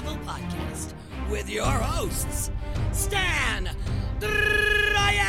[0.00, 0.94] Level Podcast
[1.28, 2.50] with your hosts,
[2.90, 3.68] Stan
[4.18, 5.22] Drayev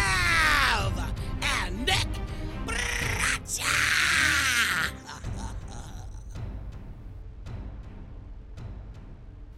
[1.41, 2.07] and Nick
[2.65, 3.65] Bracha.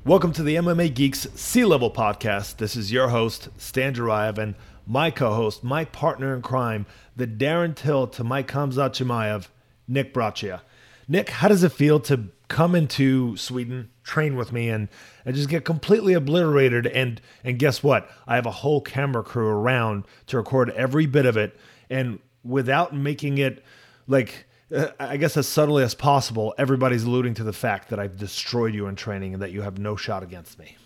[0.04, 2.57] Welcome to the MMA Geeks Sea Level Podcast.
[2.57, 4.55] This is your host, Stan Jarayev, and
[4.88, 9.49] my co host, my partner in crime, the Darren Till to Mike Khamzat Chimaev,
[9.88, 10.62] Nick Braccia.
[11.07, 14.89] Nick, how does it feel to come into Sweden, train with me, and,
[15.25, 16.88] and just get completely obliterated?
[16.88, 18.09] And, and guess what?
[18.27, 21.57] I have a whole camera crew around to record every bit of it.
[21.89, 23.63] And without making it
[24.07, 28.17] like, uh, I guess as subtly as possible, everybody's alluding to the fact that I've
[28.17, 30.77] destroyed you in training and that you have no shot against me.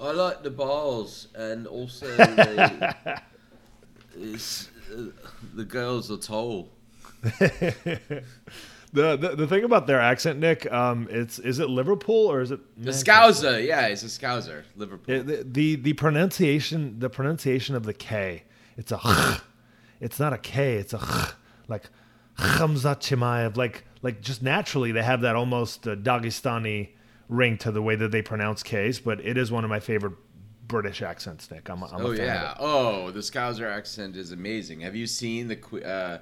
[0.00, 2.94] I like the balls, and also the,
[4.16, 5.02] uh,
[5.54, 6.70] the girls are tall.
[8.92, 12.50] The, the the thing about their accent, Nick, um, it's is it Liverpool or is
[12.50, 15.14] it The Scouser, yeah, it's a Scouser, Liverpool.
[15.14, 18.44] It- the, the the pronunciation the pronunciation of the K,
[18.76, 19.40] it's a
[20.00, 21.34] it's not a K, it's a
[21.68, 21.90] like
[22.38, 26.90] Khamzat Chimaev, like like just naturally they have that almost uh, Dagestani
[27.28, 30.14] ring to the way that they pronounce K's, but it is one of my favorite
[30.66, 31.68] British accents, Nick.
[31.68, 34.80] I'm, I'm oh yeah, oh the Scouser accent is amazing.
[34.80, 36.18] Have you seen the uh,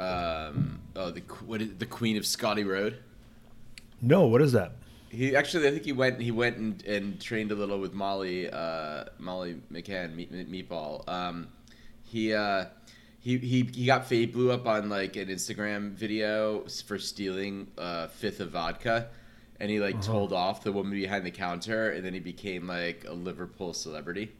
[0.00, 2.98] um, oh the what is, the Queen of Scotty Road?
[4.00, 4.72] No, what is that?
[5.10, 6.20] He actually, I think he went.
[6.20, 11.08] He went and, and trained a little with Molly, uh, Molly McCann, Meat, Meatball.
[11.08, 11.48] Um,
[12.04, 12.66] he, uh,
[13.18, 18.08] he he he got he blew up on like an Instagram video for stealing a
[18.08, 19.08] fifth of vodka,
[19.58, 23.04] and he like told off the woman behind the counter, and then he became like
[23.06, 24.32] a Liverpool celebrity.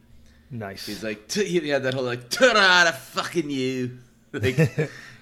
[0.49, 0.85] Nice.
[0.85, 3.99] He's like, t- he had that whole like, ta-da to fucking you.
[4.41, 4.57] Like,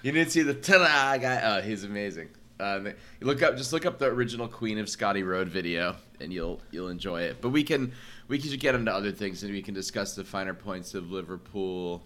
[0.03, 1.41] you didn't see the ta-da guy.
[1.43, 2.29] Oh, he's amazing.
[2.59, 6.61] You look up, just look up the original Queen of Scotty Road video, and you'll
[6.71, 7.41] you'll enjoy it.
[7.41, 7.91] But we can
[8.27, 12.03] we can get into other things, and we can discuss the finer points of Liverpool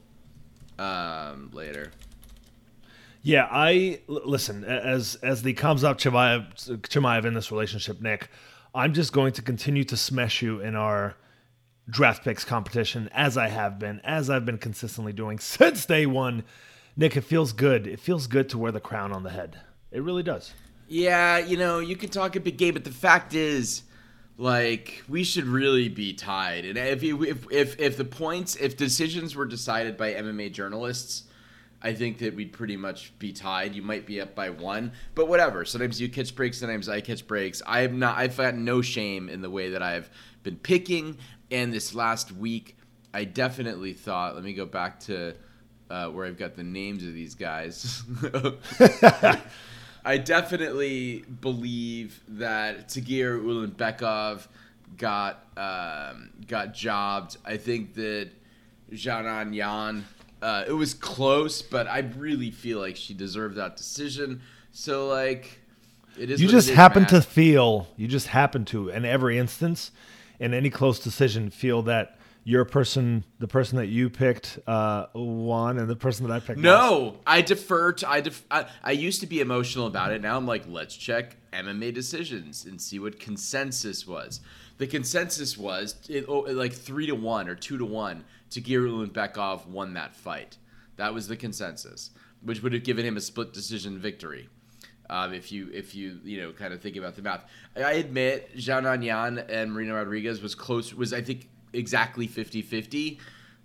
[0.79, 1.91] um, later.
[3.21, 8.29] Yeah, I listen as as the Khamzat Chimaev, Chimaev in this relationship, Nick.
[8.75, 11.15] I'm just going to continue to smash you in our
[11.89, 16.43] draft picks competition as I have been, as I've been consistently doing since day one.
[16.95, 17.87] Nick, it feels good.
[17.87, 19.59] It feels good to wear the crown on the head.
[19.91, 20.53] It really does.
[20.87, 23.83] Yeah, you know, you can talk a big game, but the fact is,
[24.37, 26.65] like, we should really be tied.
[26.65, 31.23] And if if if if the points, if decisions were decided by MMA journalists,
[31.81, 33.75] I think that we'd pretty much be tied.
[33.75, 35.65] You might be up by one, but whatever.
[35.65, 37.61] Sometimes you catch breaks, sometimes I catch breaks.
[37.65, 38.17] I have not.
[38.17, 40.09] I've had no shame in the way that I've
[40.43, 41.17] been picking.
[41.51, 42.77] And this last week,
[43.13, 44.35] I definitely thought.
[44.35, 45.35] Let me go back to
[45.89, 48.03] uh, where I've got the names of these guys.
[50.05, 54.47] I definitely believe that Tagir Ulanbekov
[54.97, 57.37] got um, got jobbed.
[57.45, 58.29] I think that
[58.91, 60.05] Xiaonan Yan,
[60.41, 64.41] uh, it was close, but I really feel like she deserved that decision.
[64.71, 65.61] So like,
[66.17, 66.41] it is.
[66.41, 67.09] You just is, happen man.
[67.11, 69.91] to feel, you just happen to, in every instance,
[70.39, 75.77] in any close decision, feel that your person, the person that you picked, uh, won,
[75.77, 76.59] and the person that I picked.
[76.59, 76.63] lost.
[76.63, 80.21] No, I defer to I, def, I I used to be emotional about it.
[80.21, 84.41] Now I'm like, let's check MMA decisions and see what consensus was.
[84.77, 88.25] The consensus was it, oh, like three to one or two to one.
[88.49, 90.57] Tagir Ulanbekov won that fight.
[90.97, 92.11] That was the consensus,
[92.41, 94.49] which would have given him a split decision victory.
[95.09, 98.55] Um, if you if you you know kind of think about the math, I admit
[98.57, 100.93] Xiaonan Yan and Marina Rodriguez was close.
[100.93, 103.19] Was I think exactly 50-50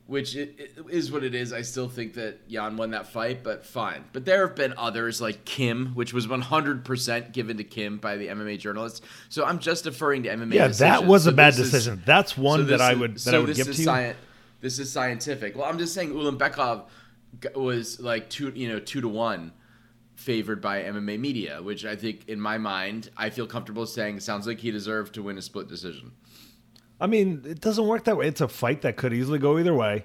[0.06, 1.52] which is what it is.
[1.52, 4.06] I still think that Yan won that fight, but fine.
[4.14, 8.28] But there have been others like Kim, which was 100% given to Kim by the
[8.28, 9.02] MMA journalists.
[9.28, 10.54] So I'm just deferring to MMA.
[10.54, 11.06] Yeah, that decisions.
[11.08, 12.02] was a bad this is- decision.
[12.06, 13.88] That's one so that I would that so I would this give is to you.
[13.88, 14.14] sci-
[14.62, 15.54] This is scientific.
[15.54, 16.84] Well, I'm just saying Ulanbekov
[17.54, 19.52] was like two, you know, two to one
[20.14, 24.46] favored by MMA media, which I think, in my mind, I feel comfortable saying sounds
[24.46, 26.12] like he deserved to win a split decision.
[27.00, 28.26] I mean, it doesn't work that way.
[28.26, 30.04] It's a fight that could easily go either way.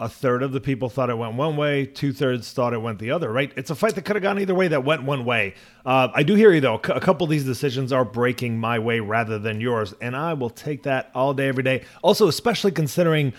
[0.00, 1.84] A third of the people thought it went one way.
[1.84, 3.32] Two thirds thought it went the other.
[3.32, 3.52] Right?
[3.56, 4.68] It's a fight that could have gone either way.
[4.68, 5.54] That went one way.
[5.84, 6.80] Uh, I do hear you though.
[6.84, 10.34] A A couple of these decisions are breaking my way rather than yours, and I
[10.34, 11.84] will take that all day, every day.
[12.02, 13.32] Also, especially considering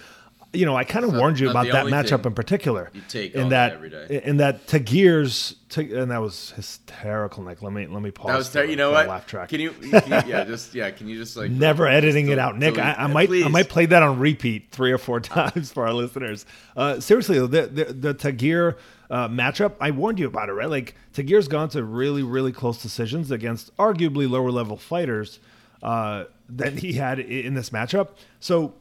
[0.52, 2.90] you know, I kind of warned you about that matchup in particular.
[2.94, 4.22] you take in that every day.
[4.24, 7.62] in that Tagir's and that was hysterical, Nick.
[7.62, 8.28] Let me let me pause.
[8.28, 9.08] That was ter- you know what?
[9.08, 9.50] Laugh track.
[9.50, 12.58] Can you, can you yeah just yeah can you just like Never editing it out,
[12.58, 12.80] Nick.
[12.80, 15.72] I, delete I that, might I might play that on repeat three or four times
[15.72, 16.46] for our listeners.
[16.76, 18.78] Uh, seriously, the the, the Tagir
[19.12, 20.70] uh, matchup, I warned you about it, right?
[20.70, 25.40] Like Tagir's gone to really really close decisions against arguably lower level fighters
[25.84, 28.10] uh, than he had in this matchup.
[28.40, 28.74] So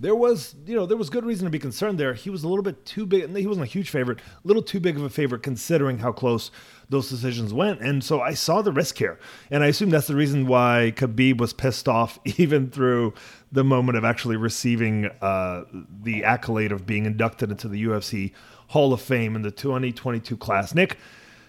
[0.00, 2.14] there was, you know, there was good reason to be concerned there.
[2.14, 3.34] He was a little bit too big.
[3.36, 6.50] He wasn't a huge favorite, a little too big of a favorite considering how close
[6.88, 7.80] those decisions went.
[7.80, 9.18] And so I saw the risk here.
[9.50, 13.14] And I assume that's the reason why Khabib was pissed off even through
[13.52, 15.64] the moment of actually receiving uh,
[16.02, 18.32] the accolade of being inducted into the UFC
[18.68, 20.74] Hall of Fame in the 2022 class.
[20.74, 20.98] Nick,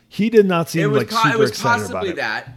[0.07, 2.15] he did not seem like super it was excited about possibly it.
[2.15, 2.49] that.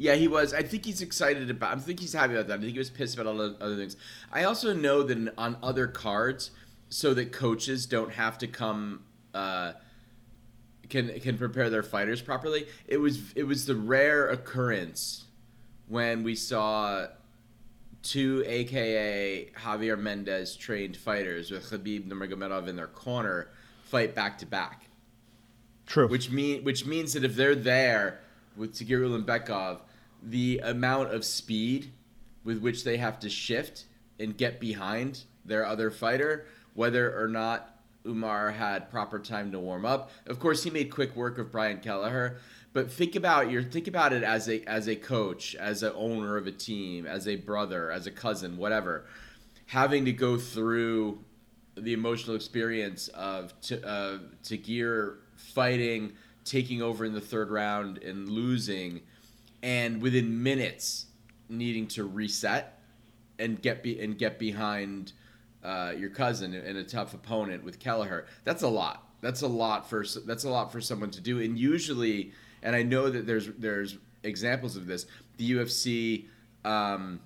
[0.00, 0.54] Yeah, he was.
[0.54, 1.76] I think he's excited about.
[1.76, 2.54] I think he's happy about that.
[2.54, 3.98] I think he was pissed about other, other things.
[4.32, 6.52] I also know that on other cards,
[6.88, 9.02] so that coaches don't have to come.
[9.34, 9.72] Uh,
[10.88, 12.66] can can prepare their fighters properly.
[12.88, 15.26] It was it was the rare occurrence
[15.86, 17.08] when we saw
[18.02, 23.50] two AKA Javier Mendez trained fighters with Khabib Nurmagomedov in their corner
[23.82, 24.86] fight back to back
[25.84, 26.08] True.
[26.08, 28.20] which mean which means that if they're there
[28.56, 29.80] with Tagir Ulanbekov,
[30.22, 31.92] the amount of speed
[32.44, 33.84] with which they have to shift
[34.18, 39.84] and get behind their other fighter, whether or not Umar had proper time to warm
[39.84, 40.10] up.
[40.26, 42.38] Of course, he made quick work of Brian Kelleher,
[42.72, 46.36] but think about your think about it as a as a coach, as an owner
[46.36, 49.06] of a team, as a brother, as a cousin, whatever,
[49.66, 51.18] having to go through
[51.76, 56.12] the emotional experience of T- uh, Tagir fighting,
[56.44, 59.00] taking over in the third round and losing,
[59.62, 61.06] and within minutes
[61.48, 62.80] needing to reset
[63.38, 65.12] and get be- and get behind
[65.64, 68.26] uh, your cousin and a tough opponent with Kelleher.
[68.44, 69.06] That's a lot.
[69.20, 71.40] That's a lot for that's a lot for someone to do.
[71.40, 75.06] And usually, and I know that there's there's examples of this.
[75.36, 76.26] The UFC.
[76.64, 77.20] Um,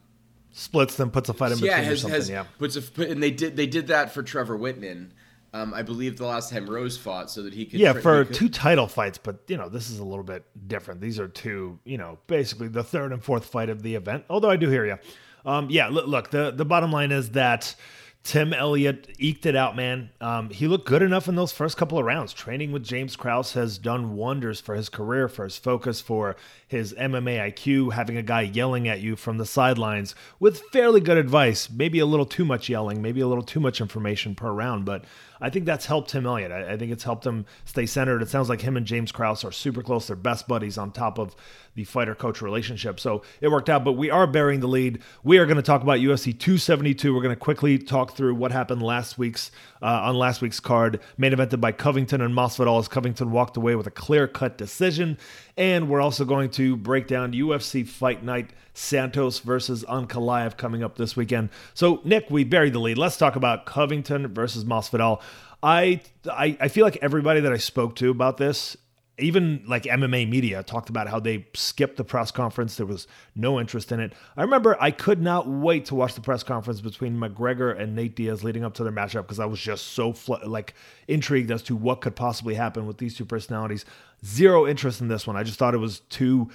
[0.57, 2.15] Splits them, puts a fight in between yeah, or has, something.
[2.15, 2.45] has yeah.
[2.59, 5.11] puts a put, and they did they did that for Trevor Wittman.
[5.55, 8.35] Um, I believe the last time Rose fought, so that he could Yeah, for could-
[8.35, 11.01] two title fights, but you know, this is a little bit different.
[11.01, 14.25] These are two, you know, basically the third and fourth fight of the event.
[14.29, 14.99] Although I do hear you.
[15.47, 17.77] Um, yeah, look, look, the the bottom line is that
[18.25, 20.09] Tim Elliott eked it out, man.
[20.19, 22.33] Um, he looked good enough in those first couple of rounds.
[22.33, 26.35] Training with James Krause has done wonders for his career, for his focus, for
[26.67, 27.93] his MMA IQ.
[27.93, 32.07] Having a guy yelling at you from the sidelines with fairly good advice, maybe a
[32.07, 35.05] little too much yelling, maybe a little too much information per round, but
[35.41, 36.53] I think that's helped Tim Elliott.
[36.53, 38.23] I, I think it's helped him stay centered.
[38.23, 40.07] It sounds like him and James Krause are super close.
[40.07, 41.35] They're best buddies on top of
[41.75, 43.01] the fighter coach relationship.
[43.01, 45.01] So it worked out, but we are bearing the lead.
[45.23, 47.15] We are going to talk about UFC 272.
[47.15, 49.51] We're going to quickly talk through what happened last week's
[49.83, 53.75] uh, on last week's card, main evented by Covington and Masvidal as Covington walked away
[53.75, 55.19] with a clear cut decision.
[55.57, 60.97] And we're also going to break down UFC Fight Night Santos versus Ankalaev coming up
[60.97, 61.51] this weekend.
[61.75, 62.99] So, Nick, we buried the lead.
[62.99, 65.21] Let's talk about Covington versus Masvidal.
[65.63, 68.77] I, I I feel like everybody that I spoke to about this,
[69.19, 72.77] even like MMA media, talked about how they skipped the press conference.
[72.77, 73.07] There was
[73.37, 74.13] no interest in it.
[74.37, 78.17] I remember I could not wait to watch the press conference between McGregor and Nate
[78.17, 80.75] Diaz leading up to their matchup because I was just so fl- like
[81.07, 83.85] intrigued as to what could possibly happen with these two personalities.
[84.25, 85.37] Zero interest in this one.
[85.37, 86.51] I just thought it was too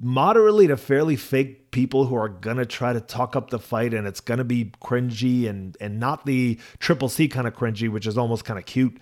[0.00, 4.06] moderately to fairly fake people who are gonna try to talk up the fight and
[4.06, 8.18] it's gonna be cringy and and not the triple C kind of cringy, which is
[8.18, 8.98] almost kind of cute.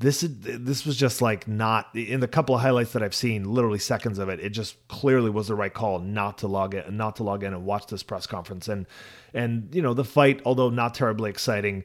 [0.00, 3.44] This is this was just like not in the couple of highlights that I've seen,
[3.44, 4.40] literally seconds of it.
[4.40, 7.52] It just clearly was the right call not to log in, not to log in
[7.52, 8.66] and watch this press conference.
[8.66, 8.86] And
[9.34, 11.84] and you know the fight, although not terribly exciting,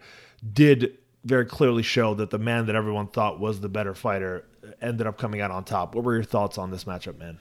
[0.53, 4.45] did very clearly show that the man that everyone thought was the better fighter
[4.81, 5.93] ended up coming out on top.
[5.93, 7.39] What were your thoughts on this matchup, man?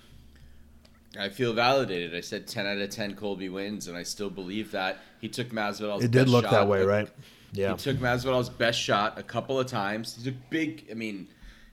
[1.19, 2.15] I feel validated.
[2.15, 4.99] I said 10 out of 10 Colby wins, and I still believe that.
[5.21, 7.09] He took Masvidal's It did look that way, right?
[7.55, 7.73] Yeah.
[7.73, 10.17] He took Masvidal's best shot a couple of times.
[10.17, 10.87] He took big.
[10.91, 11.29] I mean,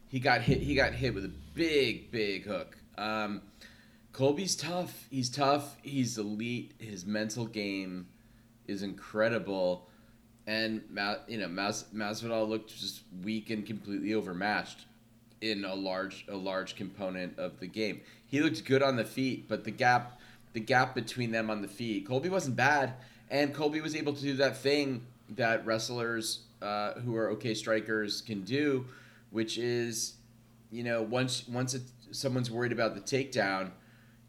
[0.08, 0.60] he got hit.
[0.60, 2.78] He got hit with a big, big hook.
[2.98, 3.42] Um,
[4.14, 5.08] Colby's tough.
[5.10, 5.76] He's tough.
[5.82, 6.74] He's elite.
[6.78, 8.08] His mental game
[8.68, 9.90] is incredible,
[10.46, 10.84] and
[11.28, 14.86] you know Mas- Masvidal looked just weak and completely overmatched
[15.42, 18.02] in a large a large component of the game.
[18.28, 20.20] He looked good on the feet, but the gap
[20.54, 22.94] the gap between them on the feet, Colby wasn't bad,
[23.32, 28.22] and Colby was able to do that thing that wrestlers uh, who are okay strikers
[28.22, 28.86] can do,
[29.32, 30.16] which is,
[30.72, 33.72] you know, once once it, someone's worried about the takedown,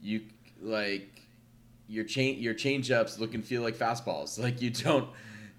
[0.00, 0.22] you
[0.60, 1.22] like
[1.88, 4.38] your chain your change ups look and feel like fastballs.
[4.42, 5.08] Like you don't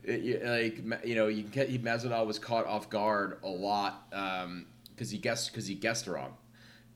[0.04, 4.66] it, like you know, you get Masvidal was caught off guard a lot because um,
[4.98, 6.36] he guessed because he guessed wrong,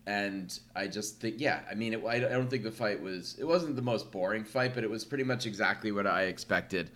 [0.05, 3.45] and I just think yeah, I mean, it, I don't think the fight was it
[3.45, 6.91] wasn't the most boring fight, but it was pretty much exactly what I expected.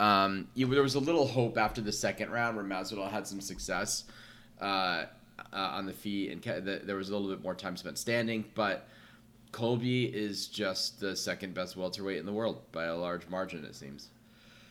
[0.00, 3.40] Um, you, there was a little hope after the second round where Masvidal had some
[3.40, 4.04] success
[4.60, 5.06] uh, uh,
[5.52, 8.88] on the feet, and the, there was a little bit more time spent standing, but.
[9.52, 13.74] Colby is just the second best welterweight in the world by a large margin, it
[13.74, 14.10] seems.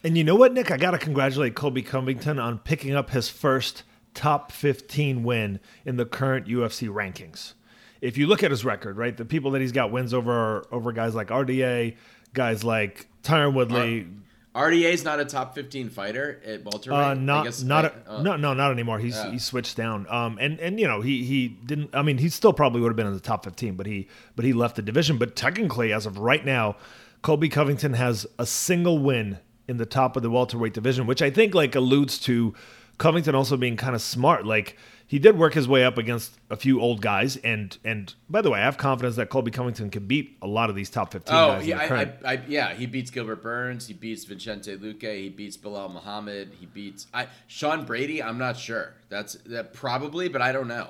[0.04, 0.72] And you know what, Nick?
[0.72, 3.84] I got to congratulate Colby Covington on picking up his first
[4.14, 7.54] top 15 win in the current UFC rankings.
[8.02, 10.66] If you look at his record, right, the people that he's got wins over are
[10.72, 11.98] over guys like RDA,
[12.34, 14.08] guys like Tyron Woodley.
[14.56, 17.00] RDA is not a top 15 fighter at welterweight.
[17.00, 18.98] Uh, not guess, not a, uh, no no not anymore.
[18.98, 20.08] He's he switched down.
[20.10, 21.94] Um and and you know he he didn't.
[21.94, 24.46] I mean he still probably would have been in the top 15, but he but
[24.46, 25.18] he left the division.
[25.18, 26.78] But technically, as of right now,
[27.22, 29.38] Colby Covington has a single win
[29.68, 32.56] in the top of the welterweight division, which I think like alludes to
[32.98, 34.48] Covington also being kind of smart.
[34.48, 34.78] Like
[35.10, 38.52] he did work his way up against a few old guys, and and by the
[38.52, 41.36] way, I have confidence that Colby Covington can beat a lot of these top fifteen
[41.36, 41.66] oh, guys.
[41.66, 45.58] Yeah, I, I, I, yeah, he beats Gilbert Burns, he beats Vicente Luque, he beats
[45.58, 48.22] Belal Muhammad, he beats I, Sean Brady.
[48.22, 48.94] I'm not sure.
[49.10, 50.90] That's that probably, but I don't know.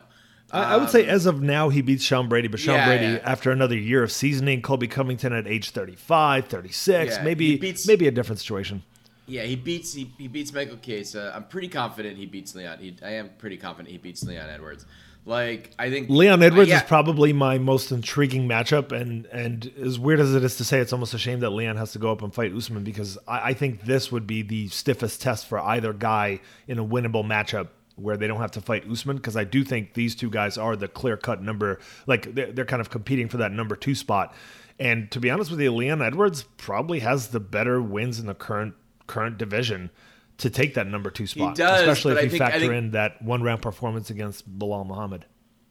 [0.52, 3.14] I, would say um, as of now, he beats Sean Brady, but Sean yeah, Brady,
[3.14, 3.20] yeah.
[3.24, 8.06] after another year of seasoning, Colby Covington at age 35, 36, yeah, maybe beats, maybe
[8.08, 8.84] a different situation.
[9.30, 11.32] Yeah, he beats he, he beats Michael Chiesa.
[11.36, 12.80] I'm pretty confident he beats Leon.
[12.80, 14.86] He, I am pretty confident he beats Leon Edwards.
[15.26, 20.00] Like I think Leon Edwards uh, is probably my most intriguing matchup, and and as
[20.00, 22.12] weird as it is to say, it's almost a shame that Leon has to go
[22.12, 25.60] up and fight Usman because I, I think this would be the stiffest test for
[25.60, 29.44] either guy in a winnable matchup where they don't have to fight Usman because I
[29.44, 31.80] do think these two guys are the clear cut number.
[32.08, 34.34] Like they're, they're kind of competing for that number two spot.
[34.80, 38.34] And to be honest with you, Leon Edwards probably has the better wins in the
[38.34, 38.74] current
[39.10, 39.90] current division
[40.38, 43.22] to take that number two spot, does, especially if you think, factor think, in that
[43.22, 45.26] one round performance against Belal Muhammad.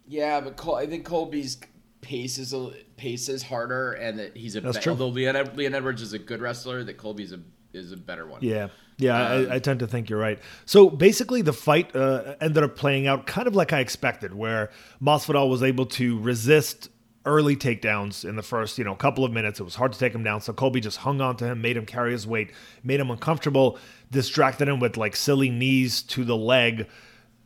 [0.07, 1.59] Yeah, but Col- I think Colby's
[2.03, 4.93] pace is a, pace is harder, and that he's a That's be- true.
[4.93, 7.41] although Leon, Leon Edwards is a good wrestler, that Colby's a
[7.73, 8.41] is a better one.
[8.43, 8.69] Yeah,
[8.99, 10.39] yeah, um, I, I, tend to think you're right.
[10.67, 14.71] So basically, the fight uh, ended up playing out kind of like I expected, where
[15.01, 16.89] Masvidal was able to resist
[17.25, 19.61] early takedowns in the first, you know, couple of minutes.
[19.61, 21.77] It was hard to take him down, so Colby just hung on to him, made
[21.77, 23.79] him carry his weight, made him uncomfortable,
[24.11, 26.89] distracted him with like silly knees to the leg.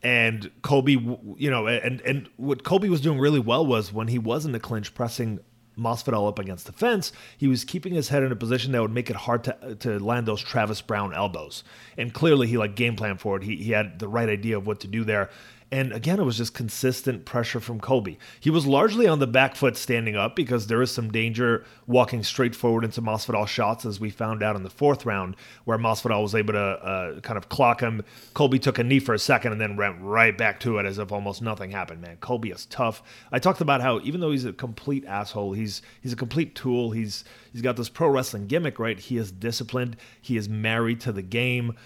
[0.02, 0.92] And Colby,
[1.36, 4.52] you know, and and what Colby was doing really well was when he was in
[4.52, 5.40] the clinch, pressing
[5.78, 8.92] Masvidal up against the fence, he was keeping his head in a position that would
[8.92, 11.64] make it hard to to land those Travis Browne elbows.
[11.96, 13.42] And clearly, he like game plan for it.
[13.42, 15.30] He he had the right idea of what to do there.
[15.72, 18.18] And again, it was just consistent pressure from Colby.
[18.38, 22.22] He was largely on the back foot standing up because there is some danger walking
[22.22, 26.20] straight forward into Masvidal shots, as we found out in the fourth round, where Masvidal
[26.20, 28.04] was able to uh, kind of clock him.
[28.34, 30.98] Colby took a knee for a second and then went right back to it as
[30.98, 32.02] if almost nothing happened.
[32.02, 33.02] Man, Colby is tough.
[33.32, 36.90] I talked about how even though he's a complete asshole, he's he's a complete tool.
[36.90, 38.98] He's he's got this pro wrestling gimmick, right?
[38.98, 39.96] He is disciplined.
[40.20, 41.78] He is married to the game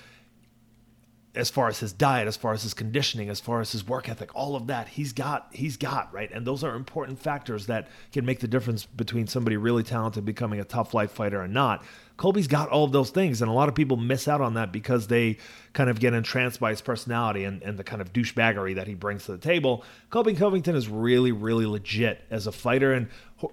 [1.37, 4.09] as far as his diet, as far as his conditioning, as far as his work
[4.09, 6.31] ethic, all of that he's got, he's got, right?
[6.33, 10.61] And those are important factors that can make the difference between somebody really talented becoming
[10.61, 11.85] a tough life fighter and not.
[12.17, 14.73] Colby's got all of those things, and a lot of people miss out on that
[14.73, 15.37] because they
[15.75, 18.95] kind of get entranced by his personality and, and the kind of douchebaggery that he
[18.95, 19.85] brings to the table.
[20.09, 23.09] Colby Covington is really, really legit as a fighter, and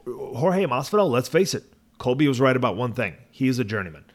[0.06, 1.66] Jorge Masvidal, let's face it,
[1.98, 4.06] Colby was right about one thing: he is a journeyman.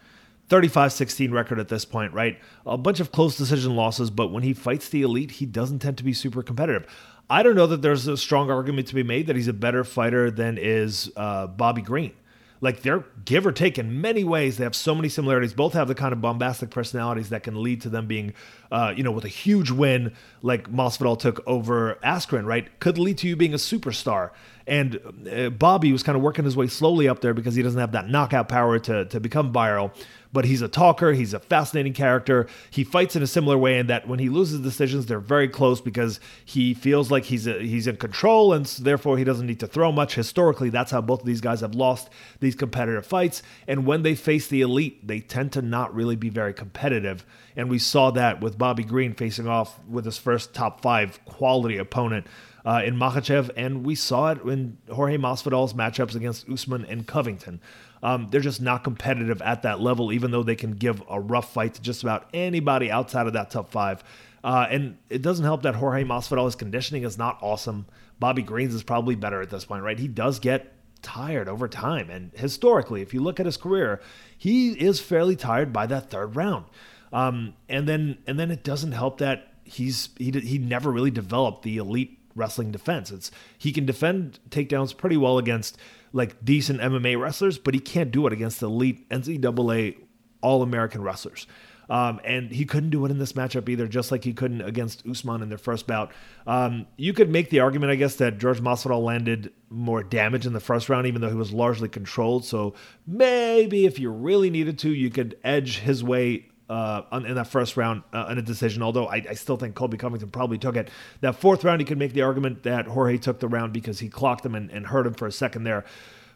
[0.48, 2.38] 35 16 record at this point, right?
[2.66, 5.98] A bunch of close decision losses, but when he fights the elite, he doesn't tend
[5.98, 6.86] to be super competitive.
[7.30, 9.84] I don't know that there's a strong argument to be made that he's a better
[9.84, 12.12] fighter than is uh, Bobby Green.
[12.60, 15.52] Like they're give or take in many ways, they have so many similarities.
[15.52, 18.34] Both have the kind of bombastic personalities that can lead to them being,
[18.72, 22.68] uh, you know, with a huge win like Masvidal took over Askren, right?
[22.80, 24.30] Could lead to you being a superstar.
[24.68, 25.00] And
[25.32, 27.92] uh, Bobby was kind of working his way slowly up there because he doesn't have
[27.92, 29.92] that knockout power to to become viral
[30.32, 31.12] but he's a talker.
[31.12, 32.46] He's a fascinating character.
[32.70, 35.80] He fights in a similar way in that when he loses decisions, they're very close
[35.80, 39.66] because he feels like he's a, he's in control and therefore he doesn't need to
[39.66, 40.14] throw much.
[40.14, 42.10] Historically, that's how both of these guys have lost
[42.40, 43.42] these competitive fights.
[43.66, 47.24] And when they face the elite, they tend to not really be very competitive.
[47.56, 51.78] And we saw that with Bobby Green facing off with his first top five quality
[51.78, 52.26] opponent.
[52.68, 57.62] Uh, in Makhachev, and we saw it in Jorge Masvidal's matchups against Usman and Covington.
[58.02, 61.50] Um, they're just not competitive at that level, even though they can give a rough
[61.54, 64.04] fight to just about anybody outside of that top five.
[64.44, 67.86] Uh, and it doesn't help that Jorge Masvidal's conditioning is not awesome.
[68.18, 69.98] Bobby Green's is probably better at this point, right?
[69.98, 72.10] He does get tired over time.
[72.10, 74.02] And historically, if you look at his career,
[74.36, 76.66] he is fairly tired by that third round.
[77.14, 81.62] Um, and then and then it doesn't help that he's he he never really developed
[81.62, 83.10] the elite wrestling defense.
[83.10, 85.76] It's he can defend takedowns pretty well against
[86.12, 89.96] like decent MMA wrestlers, but he can't do it against elite NCAA
[90.40, 91.46] All American wrestlers.
[91.90, 95.06] Um, and he couldn't do it in this matchup either, just like he couldn't against
[95.06, 96.12] Usman in their first bout.
[96.46, 100.52] Um, you could make the argument, I guess, that George Masvidal landed more damage in
[100.52, 102.44] the first round, even though he was largely controlled.
[102.44, 102.74] So
[103.06, 107.76] maybe if you really needed to, you could edge his way uh, in that first
[107.76, 108.82] round uh, in a decision.
[108.82, 110.90] Although I, I, still think Colby Covington probably took it.
[111.20, 114.08] That fourth round, you could make the argument that Jorge took the round because he
[114.08, 115.84] clocked him and, and hurt him for a second there.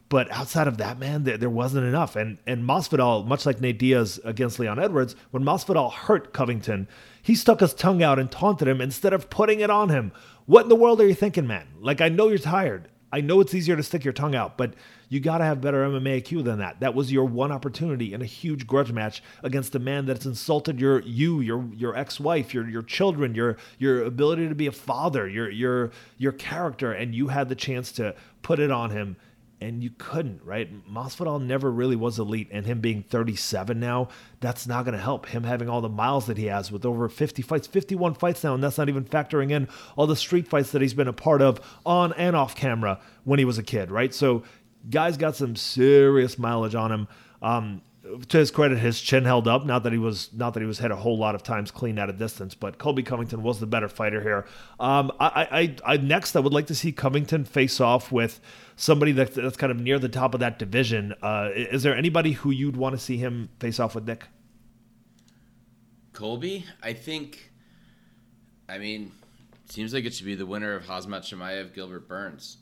[0.08, 2.16] But outside of that, man, there, there wasn't enough.
[2.16, 6.88] And and Masvidal, much like Nate Diaz against Leon Edwards, when Masvidal hurt Covington,
[7.22, 10.12] he stuck his tongue out and taunted him instead of putting it on him.
[10.46, 11.66] What in the world are you thinking, man?
[11.78, 12.88] Like I know you're tired.
[13.12, 14.74] I know it's easier to stick your tongue out, but
[15.12, 16.80] you got to have better MMA IQ than that.
[16.80, 20.80] That was your one opportunity in a huge grudge match against a man that's insulted
[20.80, 25.28] your you, your your ex-wife, your your children, your your ability to be a father,
[25.28, 29.16] your your your character, and you had the chance to put it on him
[29.62, 30.68] and you couldn't, right?
[30.92, 34.08] Masvidal never really was elite, and him being 37 now,
[34.40, 35.26] that's not going to help.
[35.26, 38.54] Him having all the miles that he has with over 50 fights, 51 fights now,
[38.54, 41.40] and that's not even factoring in all the street fights that he's been a part
[41.40, 44.12] of on and off camera when he was a kid, right?
[44.12, 44.42] So,
[44.88, 47.08] guys got some serious mileage on him.
[47.40, 47.82] Um,
[48.28, 49.64] to his credit, his chin held up.
[49.64, 51.98] Not that he was not that he was hit a whole lot of times clean
[51.98, 54.44] at a distance, but Colby Covington was the better fighter here.
[54.80, 58.40] Um, I, I, I next I would like to see Covington face off with
[58.76, 61.14] somebody that, that's kind of near the top of that division.
[61.22, 64.24] Uh, is there anybody who you'd want to see him face off with, Nick?
[66.12, 67.50] Colby, I think.
[68.68, 69.12] I mean,
[69.66, 72.58] seems like it should be the winner of Khamzat Chimaev, Gilbert Burns.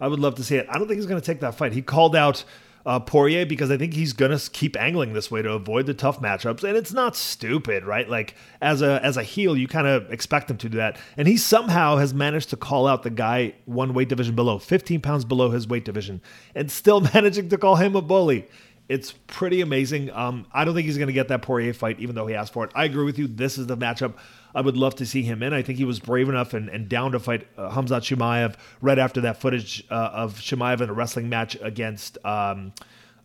[0.00, 0.66] I would love to see it.
[0.68, 1.72] I don't think he's going to take that fight.
[1.72, 2.44] He called out
[2.86, 6.20] uh, Poirier because I think he's gonna keep angling this way to avoid the tough
[6.20, 8.08] matchups, and it's not stupid, right?
[8.08, 11.26] Like as a as a heel, you kind of expect him to do that, and
[11.26, 15.24] he somehow has managed to call out the guy one weight division below, 15 pounds
[15.24, 16.22] below his weight division,
[16.54, 18.46] and still managing to call him a bully.
[18.88, 20.12] It's pretty amazing.
[20.12, 22.52] Um, I don't think he's going to get that Poirier fight, even though he asked
[22.52, 22.70] for it.
[22.72, 23.26] I agree with you.
[23.26, 24.14] This is the matchup
[24.56, 25.52] I would love to see him in.
[25.52, 28.98] I think he was brave enough and, and down to fight uh, Khamzat Chimaev right
[28.98, 32.18] after that footage uh, of Chimaev in a wrestling match against.
[32.24, 32.72] Um,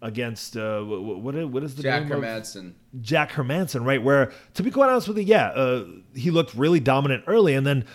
[0.03, 2.69] against uh, what what is the Jack name Hermansson.
[2.69, 3.01] Of?
[3.03, 4.01] Jack Hermansson, right?
[4.01, 7.67] Where to be quite honest with you, yeah, uh, he looked really dominant early, and
[7.67, 7.85] then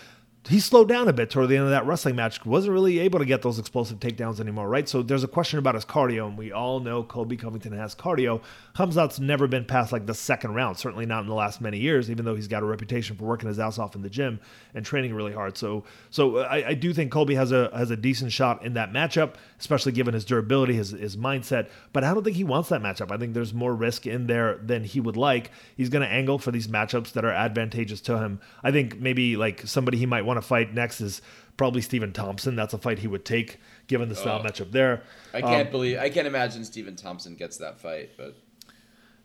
[0.47, 2.45] he slowed down a bit toward the end of that wrestling match.
[2.45, 4.87] Wasn't really able to get those explosive takedowns anymore, right?
[4.87, 8.41] So there's a question about his cardio, and we all know Colby Covington has cardio.
[8.75, 12.09] Khamzat's never been past like the second round, certainly not in the last many years,
[12.09, 14.39] even though he's got a reputation for working his ass off in the gym
[14.73, 15.57] and training really hard.
[15.57, 18.93] So, so I, I do think Colby has a has a decent shot in that
[18.93, 21.69] matchup, especially given his durability, his his mindset.
[21.91, 23.11] But I don't think he wants that matchup.
[23.11, 25.51] I think there's more risk in there than he would like.
[25.75, 28.39] He's going to angle for these matchups that are advantageous to him.
[28.63, 31.21] I think maybe like somebody he might want to fight next is
[31.57, 32.55] probably Stephen Thompson.
[32.55, 35.03] That's a fight he would take given the style oh, matchup there.
[35.33, 38.35] I can't um, believe I can't imagine Stephen Thompson gets that fight, but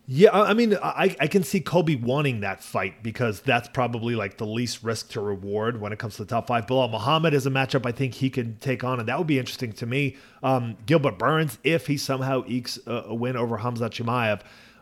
[0.07, 4.37] yeah, I mean, I, I can see Colby wanting that fight because that's probably like
[4.37, 6.67] the least risk to reward when it comes to the top five.
[6.67, 9.39] Belal Muhammad is a matchup I think he can take on, and that would be
[9.39, 10.17] interesting to me.
[10.43, 14.41] Um, Gilbert Burns, if he somehow ekes a, a win over Khamzat Chimaev,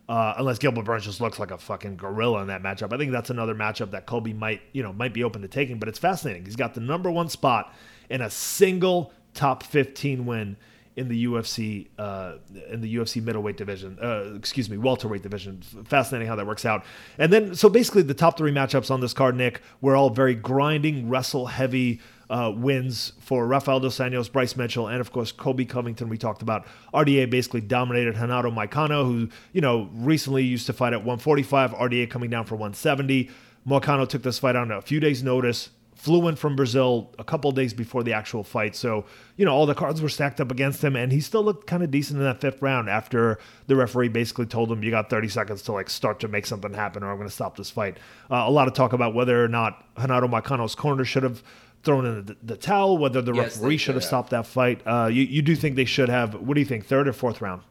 [0.09, 2.93] uh, unless Gilbert Burns just looks like a fucking gorilla in that matchup.
[2.93, 5.79] I think that's another matchup that Colby might, you know, might be open to taking.
[5.79, 6.45] But it's fascinating.
[6.45, 7.75] He's got the number one spot
[8.09, 10.57] in a single top 15 win
[10.97, 12.35] in the UFC uh,
[12.69, 13.99] in the UFC middleweight division.
[14.03, 15.63] Uh, excuse me, welterweight division.
[15.85, 16.85] Fascinating how that works out.
[17.17, 20.35] And then so basically the top three matchups on this card, Nick, were all very
[20.35, 25.67] grinding, wrestle heavy uh, wins for Rafael dos Anjos, Bryce Mitchell, and of course Colby
[25.67, 26.09] Covington.
[26.09, 26.65] We talked about
[26.95, 31.73] RDA basically dominated Renato Moicano, who you know recently used to fight at 145.
[31.73, 33.29] RDA coming down for 170.
[33.67, 35.71] Moicano took this fight on a few days' notice.
[35.95, 39.05] Flew in from Brazil a couple days before the actual fight, so
[39.37, 41.83] you know all the cards were stacked up against him, and he still looked kind
[41.83, 42.89] of decent in that fifth round.
[42.89, 46.47] After the referee basically told him, "You got 30 seconds to like start to make
[46.47, 47.99] something happen, or I'm going to stop this fight."
[48.31, 51.43] Uh, a lot of talk about whether or not Renato Moicano's corner should have
[51.83, 54.83] thrown in the, the towel, whether the yes, referee should have stopped that fight.
[54.87, 57.41] Uh, you, you do think they should have, what do you think, third or fourth
[57.41, 57.63] round?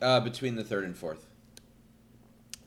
[0.00, 1.26] Uh, between the third and fourth.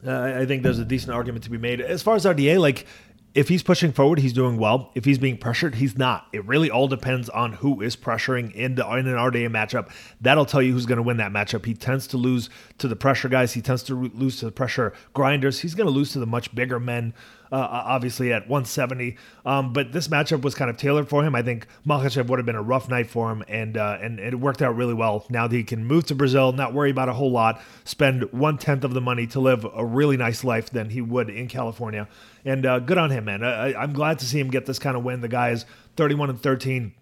[0.06, 1.80] Uh, I think there's a decent argument to be made.
[1.80, 2.88] As far as RDA, like,
[3.34, 4.92] if he's pushing forward, he's doing well.
[4.94, 6.28] If he's being pressured, he's not.
[6.34, 9.90] It really all depends on who is pressuring in, the, in an RDA matchup.
[10.20, 11.66] That'll tell you who's going to win that matchup.
[11.66, 13.54] He tends to lose to the pressure guys.
[13.54, 15.60] He tends to lose to the pressure grinders.
[15.60, 17.14] He's going to lose to the much bigger men
[17.52, 19.18] uh, obviously at 170.
[19.46, 21.36] Um, but this matchup was kind of tailored for him.
[21.36, 24.40] I think Makhachev would have been a rough night for him, and uh, and it
[24.40, 25.26] worked out really well.
[25.30, 28.58] Now that he can move to Brazil, not worry about a whole lot, spend one
[28.58, 32.08] tenth of the money to live a really nice life than he would in California.
[32.44, 33.44] And uh, good on him, man.
[33.44, 35.22] I, I'm glad to see him get this kind of win.
[35.22, 36.94] The guy is 31 and 13.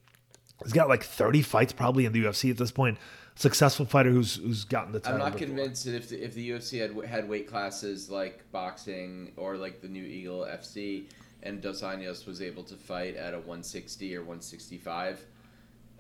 [0.64, 2.98] He's got like 30 fights probably in the UFC at this point
[3.40, 5.14] successful fighter who's who's gotten the title.
[5.14, 5.48] I'm not before.
[5.48, 9.82] convinced that if the, if the UFC had had weight classes like boxing or like
[9.82, 11.06] the new Eagle FC,
[11.42, 15.26] and Dos Anjos was able to fight at a 160 or 165,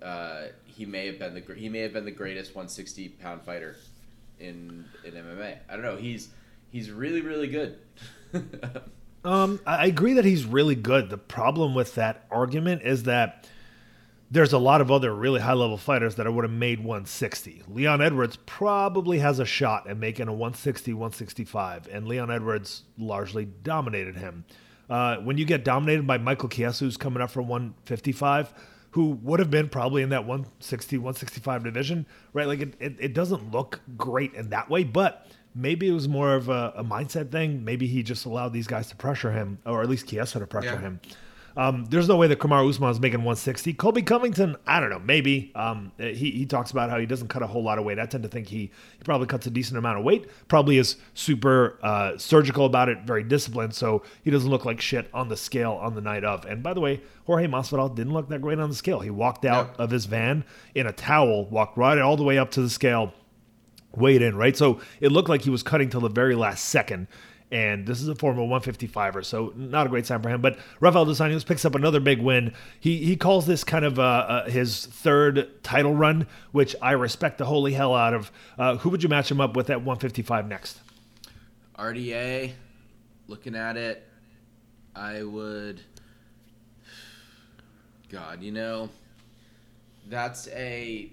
[0.02, 3.78] uh, he may have been the he may have been the greatest 160 pound fighter
[4.40, 5.60] in in MMA.
[5.70, 5.96] I don't know.
[5.96, 6.30] He's
[6.72, 7.80] he's really really good.
[9.24, 11.10] um, I agree that he's really good.
[11.10, 13.48] The problem with that argument is that
[14.32, 17.64] there's a lot of other really high level fighters that I would have made 160.
[17.68, 23.46] Leon Edwards probably has a shot at making a 160, 165, and Leon Edwards largely
[23.46, 24.46] dominated him.
[24.90, 28.54] Uh, when you get dominated by Michael Chiesa, who's coming up from 155,
[28.92, 32.48] who would have been probably in that 160, 165 division, right?
[32.48, 35.28] Like it, it, it doesn't look great in that way, but
[35.60, 37.64] maybe it was more of a, a, mindset thing.
[37.64, 40.74] Maybe he just allowed these guys to pressure him, or at least Chiesa to pressure
[40.74, 40.82] yeah.
[40.82, 41.00] him.
[41.58, 43.74] Um, there's no way that Kamaru Usman is making 160.
[43.74, 45.52] Colby Covington, I don't know, maybe.
[45.56, 48.00] Um, he, he talks about how he doesn't cut a whole lot of weight.
[48.00, 50.30] I tend to think he, he probably cuts a decent amount of weight.
[50.48, 55.10] Probably is super uh, surgical about it, very disciplined, so he doesn't look like shit
[55.14, 56.46] on the scale on the night of.
[56.46, 59.02] And by the way, Jorge Masvidal didn't look that great on the scale.
[59.02, 60.46] He walked out of his van
[60.76, 63.14] in a towel, walked right all the way up to the scale,
[63.96, 64.56] weighed in, right?
[64.56, 67.08] So it looked like he was cutting till the very last second
[67.52, 70.42] and this is a former 155er, so not a great sign for him.
[70.42, 72.54] But Rafael dos Anjos picks up another big win.
[72.80, 77.40] He he calls this kind of uh, uh, his third title run, which I respect
[77.40, 78.32] the holy hell out of.
[78.58, 80.80] Uh, who would you match him up with at 155 next?
[81.78, 82.54] RDA.
[83.28, 84.08] Looking at it,
[84.96, 85.82] I would.
[88.10, 88.90] God, you know,
[90.08, 91.12] that's a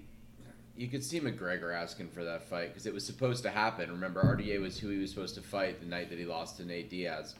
[0.77, 3.89] you could see McGregor asking for that fight because it was supposed to happen.
[3.89, 6.65] Remember, RDA was who he was supposed to fight the night that he lost to
[6.65, 7.35] Nate Diaz.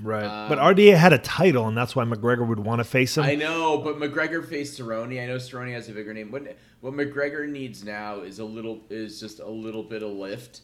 [0.00, 3.16] Right, um, but RDA had a title, and that's why McGregor would want to face
[3.16, 3.24] him.
[3.24, 5.22] I know, but McGregor faced Cerrone.
[5.22, 6.32] I know Cerrone has a bigger name.
[6.32, 10.62] What what McGregor needs now is a little is just a little bit of lift.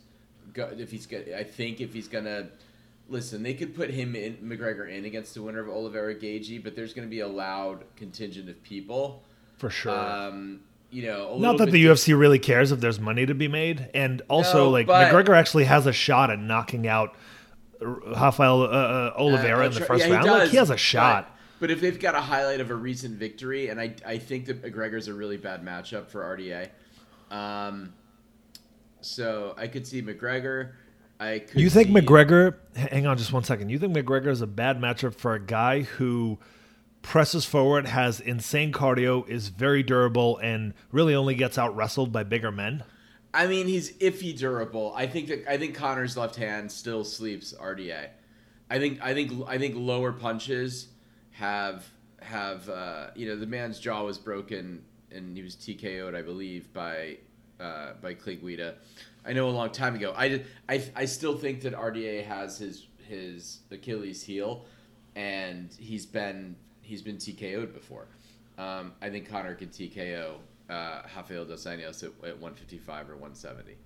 [0.56, 2.48] If he's got, I think if he's gonna
[3.10, 6.74] listen, they could put him in McGregor in against the winner of Oliveira Gaethje, but
[6.74, 9.22] there's going to be a loud contingent of people
[9.58, 9.92] for sure.
[9.92, 13.88] Um, you know, not that the UFC really cares if there's money to be made,
[13.94, 17.14] and also no, like but, McGregor actually has a shot at knocking out
[17.80, 20.26] Rafael uh, uh, Oliveira uh, in the first yeah, round.
[20.26, 21.26] Does, like he has a shot.
[21.28, 24.46] But, but, if they've got a highlight of a recent victory, and I, I think
[24.46, 26.68] that McGregor's a really bad matchup for RDA.
[27.30, 27.92] Um,
[29.00, 30.72] so I could see McGregor.
[31.20, 31.60] I could.
[31.60, 32.56] You think see, McGregor?
[32.74, 33.68] Hang on, just one second.
[33.68, 36.38] You think McGregor is a bad matchup for a guy who?
[37.02, 42.22] Presses forward, has insane cardio, is very durable, and really only gets out wrestled by
[42.22, 42.84] bigger men?
[43.32, 44.92] I mean, he's iffy durable.
[44.94, 48.08] I think that I think Conor's left hand still sleeps RDA.
[48.68, 50.88] I think I think I think lower punches
[51.32, 51.86] have
[52.22, 56.72] have uh, you know the man's jaw was broken and he was TKO'd I believe
[56.72, 57.18] by
[57.60, 58.76] uh, by Clay Guida.
[59.24, 60.14] I know a long time ago.
[60.16, 64.64] I, did, I I still think that RDA has his his Achilles heel,
[65.14, 66.56] and he's been
[66.90, 68.06] he's been TKO'd before.
[68.58, 70.34] Um, I think Conor can TKO
[70.68, 73.76] uh, Rafael dos Anjos at, at 155 or 170.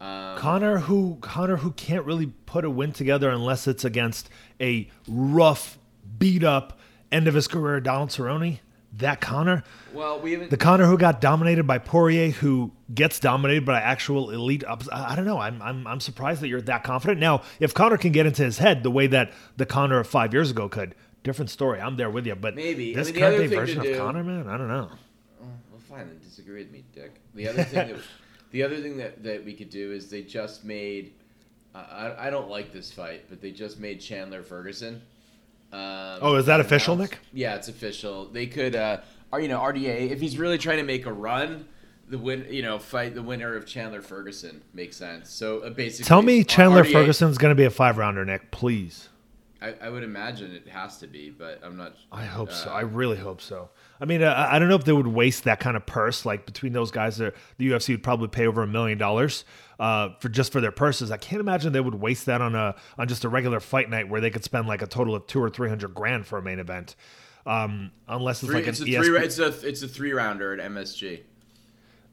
[0.00, 4.28] Um, Conor, who Conor, who can't really put a win together unless it's against
[4.60, 5.78] a rough,
[6.18, 6.78] beat up
[7.10, 8.58] end of his career Donald Cerrone.
[8.98, 9.64] That Conor.
[9.92, 10.50] Well, we haven't.
[10.50, 14.62] The Conor who got dominated by Poirier, who gets dominated by actual elite.
[14.64, 15.38] Ups, I don't know.
[15.38, 17.18] I'm, I'm I'm surprised that you're that confident.
[17.18, 20.32] Now, if Conor can get into his head the way that the Conor of five
[20.32, 21.80] years ago could, different story.
[21.80, 24.22] I'm there with you, but maybe this I mean, current day version do, of Conor,
[24.22, 24.90] man, I don't know.
[25.42, 27.20] Oh, well, fine, then disagree with me, Dick.
[27.34, 28.00] The other thing that
[28.52, 31.14] the other thing that, that we could do is they just made.
[31.74, 35.02] Uh, I I don't like this fight, but they just made Chandler Ferguson.
[35.72, 37.18] Um, oh, is that official, Nick?
[37.32, 38.26] Yeah, it's official.
[38.26, 38.98] They could, uh,
[39.32, 41.66] or you know, RDA if he's really trying to make a run.
[42.06, 45.30] The win, you know, fight the winner of Chandler Ferguson makes sense.
[45.30, 48.50] So uh, basically, tell me Chandler RDA, Ferguson's going to be a five rounder, Nick,
[48.50, 49.08] please.
[49.64, 51.94] I, I, would imagine it has to be, but I'm not.
[52.12, 52.70] I hope uh, so.
[52.70, 53.70] I really hope so.
[53.98, 56.26] I mean, uh, I don't know if they would waste that kind of purse.
[56.26, 59.44] Like between those guys, the UFC would probably pay over a million dollars
[59.80, 61.10] uh, for just for their purses.
[61.10, 64.08] I can't imagine they would waste that on a on just a regular fight night
[64.08, 66.42] where they could spend like a total of two or three hundred grand for a
[66.42, 66.94] main event,
[67.46, 69.18] um, unless it's three, like it's an a ESP- three.
[69.18, 71.22] It's a it's a three rounder at MSG.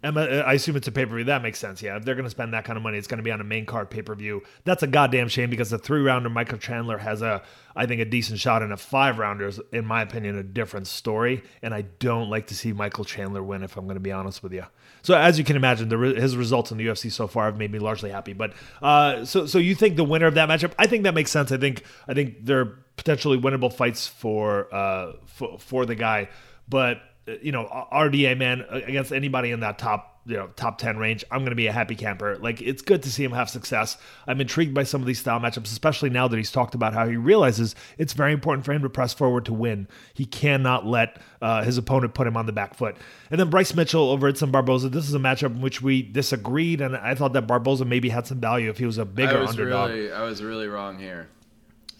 [0.03, 1.25] Uh, I assume it's a pay per view.
[1.25, 1.81] That makes sense.
[1.81, 3.39] Yeah, if they're going to spend that kind of money, it's going to be on
[3.39, 4.41] a main card pay per view.
[4.63, 7.43] That's a goddamn shame because the three rounder Michael Chandler has a,
[7.75, 10.87] I think, a decent shot, and a five rounder is, in my opinion, a different
[10.87, 11.43] story.
[11.61, 14.41] And I don't like to see Michael Chandler win, if I'm going to be honest
[14.41, 14.65] with you.
[15.03, 17.71] So as you can imagine, the, his results in the UFC so far have made
[17.71, 18.33] me largely happy.
[18.33, 20.73] But uh, so so you think the winner of that matchup?
[20.79, 21.51] I think that makes sense.
[21.51, 26.29] I think I think they're potentially winnable fights for uh, for, for the guy,
[26.67, 27.01] but
[27.41, 31.39] you know, RDA man against anybody in that top you know top 10 range i'm
[31.39, 32.37] going to be a happy camper.
[32.37, 33.97] Like it's good to see him have success.
[34.27, 37.07] I'm intrigued by some of these style matchups especially now that he's talked about how
[37.07, 39.87] he realizes it's very important for him to press forward to win.
[40.13, 42.95] He cannot let uh, his opponent put him on the back foot.
[43.29, 46.81] And then bryce mitchell over Edson barboza this is a matchup in which we disagreed
[46.81, 49.41] and i thought that barboza maybe had some value if he was a bigger I
[49.41, 49.89] was underdog.
[49.89, 51.29] really, i was really wrong here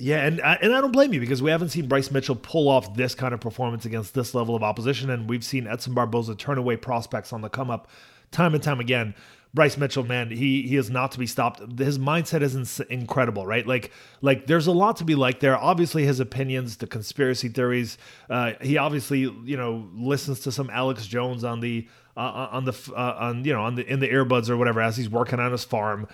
[0.02, 2.96] yeah, and and I don't blame you because we haven't seen Bryce Mitchell pull off
[2.96, 6.58] this kind of performance against this level of opposition, and we've seen Edson Barboza turn
[6.58, 7.88] away prospects on the come up
[8.32, 9.14] time and time again.
[9.54, 11.78] Bryce Mitchell, man, he he is not to be stopped.
[11.78, 13.68] His mindset is incredible, right?
[13.68, 15.56] Like like there's a lot to be like there.
[15.56, 18.00] Obviously, his opinions, the conspiracy theories.
[18.28, 21.88] Uh, he obviously you know listens to some Alex Jones on the
[22.18, 24.98] uh, on the uh, on you know on the in the earbuds or whatever as
[24.98, 26.08] he's working on his farm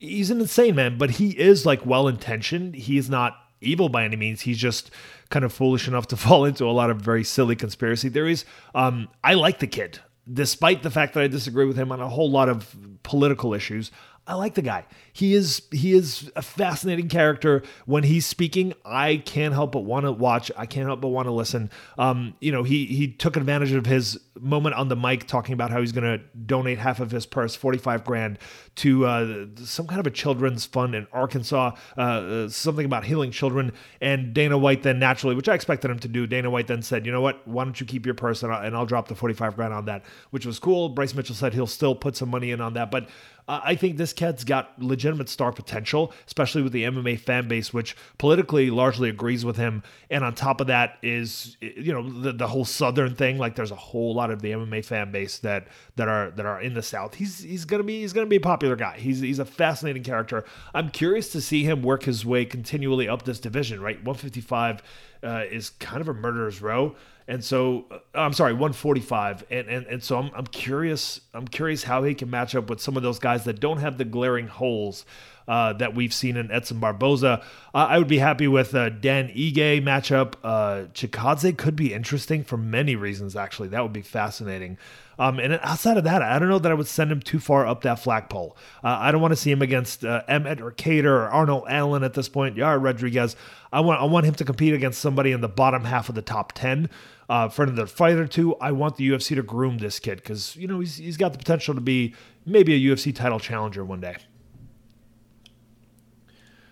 [0.00, 2.74] he's an insane man, but he is like well intentioned.
[2.74, 4.40] He is not evil by any means.
[4.40, 4.90] He's just
[5.28, 8.44] kind of foolish enough to fall into a lot of very silly conspiracy theories.
[8.74, 10.00] Um, I like the kid,
[10.32, 13.92] despite the fact that I disagree with him on a whole lot of political issues.
[14.26, 14.84] I like the guy.
[15.12, 17.62] He is he is a fascinating character.
[17.86, 20.52] When he's speaking, I can't help but want to watch.
[20.56, 21.70] I can't help but want to listen.
[21.98, 25.70] Um, you know, he he took advantage of his moment on the mic talking about
[25.70, 28.38] how he's going to donate half of his purse, 45 grand,
[28.76, 33.30] to uh, some kind of a children's fund in Arkansas, uh, uh, something about healing
[33.30, 33.72] children.
[34.00, 37.04] And Dana White then naturally, which I expected him to do, Dana White then said,
[37.04, 39.14] you know what, why don't you keep your purse and I'll, and I'll drop the
[39.14, 40.88] 45 grand on that, which was cool.
[40.88, 42.90] Bryce Mitchell said he'll still put some money in on that.
[42.90, 43.08] But
[43.50, 47.96] I think this kid's got legitimate star potential, especially with the MMA fan base, which
[48.16, 49.82] politically largely agrees with him.
[50.08, 53.38] And on top of that is, you know, the, the whole Southern thing.
[53.38, 56.60] Like there's a whole lot of the MMA fan base that that are that are
[56.60, 57.14] in the South.
[57.14, 58.96] He's he's gonna be he's gonna be a popular guy.
[58.98, 60.44] He's he's a fascinating character.
[60.72, 63.80] I'm curious to see him work his way continually up this division.
[63.80, 64.82] Right, 155
[65.22, 66.94] uh, is kind of a murderer's row.
[67.30, 69.44] And so uh, I'm sorry, 145.
[69.50, 71.20] And, and and so I'm, I'm curious.
[71.32, 73.98] I'm curious how he can match up with some of those guys that don't have
[73.98, 75.06] the glaring holes
[75.50, 77.42] uh, that we've seen in Edson Barboza.
[77.74, 80.34] Uh, I would be happy with a Dan Ige matchup.
[80.44, 83.66] Uh, Chikadze could be interesting for many reasons, actually.
[83.66, 84.78] That would be fascinating.
[85.18, 87.66] Um, and outside of that, I don't know that I would send him too far
[87.66, 88.56] up that flagpole.
[88.84, 92.04] Uh, I don't want to see him against uh, Emmett or Kattar or Arnold Allen
[92.04, 92.56] at this point.
[92.56, 93.34] Yair Rodriguez.
[93.72, 96.22] I want I want him to compete against somebody in the bottom half of the
[96.22, 96.88] top ten.
[97.28, 100.54] Uh, for another fight or two, I want the UFC to groom this kid because
[100.54, 102.14] you know he's he's got the potential to be
[102.46, 104.16] maybe a UFC title challenger one day.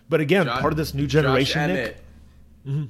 [0.08, 1.96] But again, Josh, part of this new generation, Nick.
[2.66, 2.84] Mm-hmm,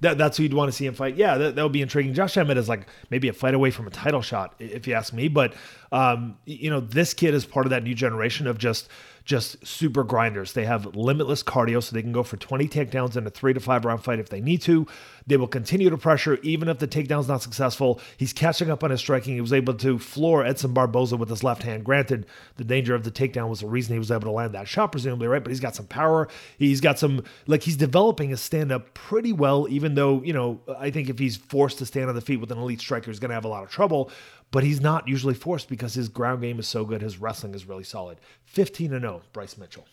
[0.00, 1.16] that, that's who you'd want to see him fight.
[1.16, 2.12] Yeah, that, that would be intriguing.
[2.12, 5.12] Josh Emmett is like maybe a fight away from a title shot, if you ask
[5.12, 5.28] me.
[5.28, 5.54] But
[5.92, 8.88] um, you know, this kid is part of that new generation of just
[9.24, 10.52] just super grinders.
[10.52, 13.60] They have limitless cardio, so they can go for 20 takedowns in a three to
[13.60, 14.86] five round fight if they need to.
[15.26, 18.00] They will continue to pressure even if the takedown's not successful.
[18.16, 19.34] He's catching up on his striking.
[19.34, 21.84] He was able to floor Edson Barboza with his left hand.
[21.84, 24.68] Granted, the danger of the takedown was the reason he was able to land that
[24.68, 25.42] shot, presumably, right?
[25.42, 26.28] But he's got some power.
[26.58, 30.60] He's got some, like, he's developing his stand up pretty well, even though, you know,
[30.78, 33.20] I think if he's forced to stand on the feet with an elite striker, he's
[33.20, 34.10] going to have a lot of trouble
[34.52, 37.02] but he's not usually forced because his ground game is so good.
[37.02, 38.18] His wrestling is really solid.
[38.44, 39.86] 15 and 0, Bryce Mitchell.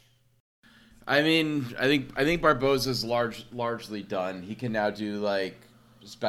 [1.08, 4.44] I mean, I think I think Barboza's large largely done.
[4.44, 5.56] He can now do like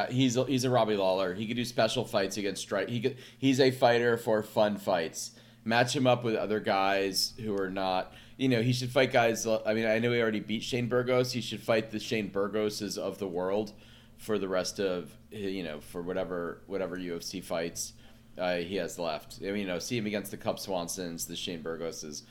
[0.09, 1.35] he's a, he's a Robbie Lawler.
[1.35, 2.89] He could do special fights against strike.
[2.89, 5.33] He could, he's a fighter for fun fights.
[5.65, 8.15] Match him up with other guys who are not.
[8.39, 9.47] You know, he should fight guys.
[9.47, 11.33] I mean, I know he already beat Shane Burgos.
[11.33, 13.73] He should fight the Shane Burgoses of the world
[14.17, 17.95] for the rest of you know for whatever whatever UFC fights
[18.41, 19.39] uh, he has left.
[19.43, 22.23] I mean, you know, see him against the Cub Swansons, the Shane Burgoses.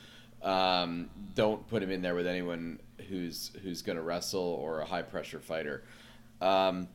[0.42, 4.84] Um, don't put him in there with anyone who's who's going to wrestle or a
[4.84, 5.84] high pressure fighter.
[6.40, 6.88] Um,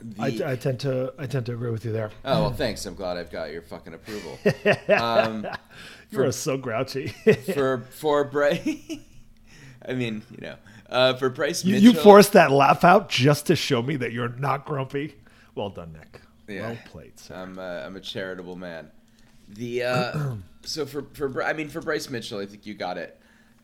[0.00, 2.10] the, I, I, tend to I tend to agree with you there.
[2.24, 2.84] Oh well, thanks.
[2.86, 4.38] I'm glad I've got your fucking approval.
[4.88, 5.46] Um,
[6.10, 7.08] you are so grouchy.
[7.54, 9.00] for for Bray,
[9.88, 10.56] I mean, you know,
[10.90, 14.12] uh, for Bryce Mitchell, you, you forced that laugh out just to show me that
[14.12, 15.16] you're not grumpy.
[15.54, 16.20] Well done, Nick.
[16.54, 16.68] Yeah.
[16.68, 17.18] Well played.
[17.18, 17.34] Sir.
[17.34, 18.90] I'm uh, I'm a charitable man.
[19.48, 23.18] The uh, so for for I mean for Bryce Mitchell, I think you got it.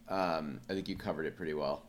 [0.09, 1.85] Um, I think you covered it pretty well.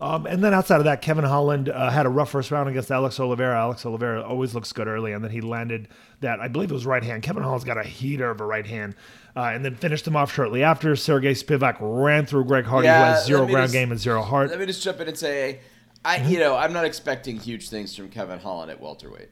[0.00, 2.88] Um, and then outside of that, Kevin Holland uh, had a rough first round against
[2.92, 3.58] Alex Oliveira.
[3.58, 5.88] Alex Oliveira always looks good early, and then he landed
[6.20, 7.24] that, I believe it was right hand.
[7.24, 8.94] Kevin Holland's got a heater of a right hand,
[9.34, 10.94] uh, and then finished him off shortly after.
[10.94, 14.22] Sergey Spivak ran through Greg Hardy, Yeah, who has zero ground just- game and zero
[14.22, 14.50] heart.
[14.50, 15.58] Let me just jump in and say,
[16.04, 19.30] I you know I'm not expecting huge things from Kevin Holland at welterweight.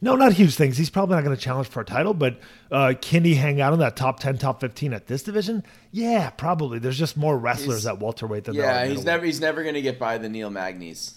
[0.00, 0.76] No, not huge things.
[0.76, 2.38] He's probably not going to challenge for a title, but
[2.70, 5.62] uh, can he hang out in that top 10, top 15 at this division?
[5.90, 6.78] Yeah, probably.
[6.78, 9.64] There's just more wrestlers He's- at welterweight than there are Yeah, he's never he's never
[9.64, 11.14] gonna get by the Neil Magnies.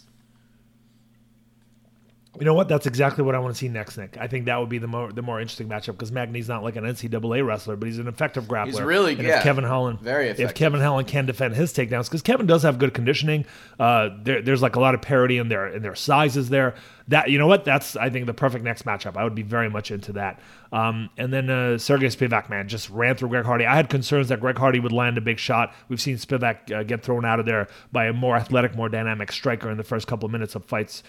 [2.39, 2.69] You know what?
[2.69, 4.17] That's exactly what I want to see next, Nick.
[4.17, 6.75] I think that would be the more the more interesting matchup because Magny's not like
[6.77, 8.65] an NCAA wrestler, but he's an effective grappler.
[8.67, 10.53] He's really- and yeah, If Kevin Holland, very If.
[10.53, 13.45] Kevin Holland can defend his takedowns, because Kevin does have good conditioning.
[13.79, 16.75] Uh, there, there's like a lot of parity in their in their sizes there.
[17.09, 17.65] That you know what?
[17.65, 19.17] That's I think the perfect next matchup.
[19.17, 20.39] I would be very much into that.
[20.71, 23.65] Um, and then uh, Sergey Spivak, man, just ran through Greg Hardy.
[23.65, 25.73] I had concerns that Greg Hardy would land a big shot.
[25.89, 29.31] We've seen Spivak uh, get thrown out of there by a more athletic, more dynamic
[29.31, 31.01] striker in the first couple of minutes of fights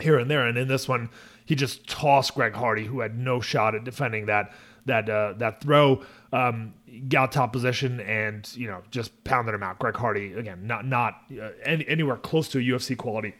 [0.00, 0.46] here and there.
[0.46, 1.10] And in this one,
[1.44, 4.52] he just tossed Greg Hardy, who had no shot at defending that
[4.86, 6.02] that uh, that throw.
[6.32, 6.74] Um,
[7.08, 9.78] got top position and you know just pounded him out.
[9.78, 13.34] Greg Hardy again, not not uh, any, anywhere close to a UFC quality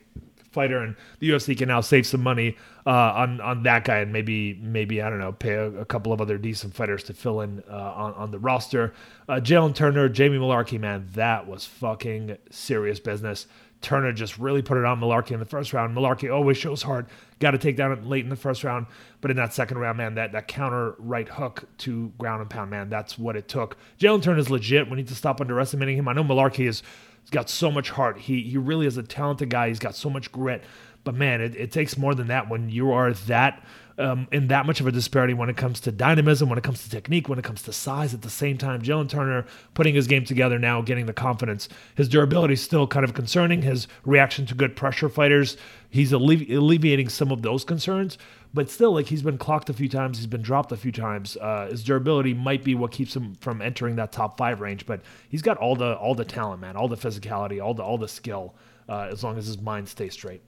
[0.51, 4.13] fighter, and the UFC can now save some money uh, on on that guy and
[4.13, 7.41] maybe maybe I don't know pay a, a couple of other decent fighters to fill
[7.41, 8.93] in uh, on on the roster.
[9.29, 13.47] Uh, Jalen Turner, Jamie Mullarkey, man, that was fucking serious business.
[13.81, 15.97] Turner just really put it on Mullarkey in the first round.
[15.97, 17.09] Mullarkey always shows heart.
[17.39, 18.87] Got to take down late in the first round,
[19.21, 22.71] but in that second round, man, that that counter right hook to ground and pound,
[22.71, 23.77] man, that's what it took.
[23.99, 24.91] Jalen Turner is legit.
[24.91, 26.09] We need to stop underestimating him.
[26.09, 26.83] I know Mullarkey is
[27.23, 28.19] he's got so much heart.
[28.19, 29.69] He he really is a talented guy.
[29.69, 30.63] He's got so much grit.
[31.03, 33.65] But man, it, it takes more than that when you are that
[34.01, 36.83] um, in that much of a disparity when it comes to dynamism, when it comes
[36.83, 38.15] to technique, when it comes to size.
[38.15, 41.69] At the same time, Jalen Turner putting his game together now, getting the confidence.
[41.95, 43.63] His durability is still kind of concerning.
[43.63, 45.57] His reaction to good pressure fighters,
[45.91, 48.19] he's allevi- alleviating some of those concerns.
[48.53, 51.37] But still, like he's been clocked a few times, he's been dropped a few times.
[51.37, 54.87] Uh, his durability might be what keeps him from entering that top five range.
[54.87, 57.99] But he's got all the all the talent, man, all the physicality, all the all
[57.99, 58.55] the skill.
[58.89, 60.43] Uh, as long as his mind stays straight.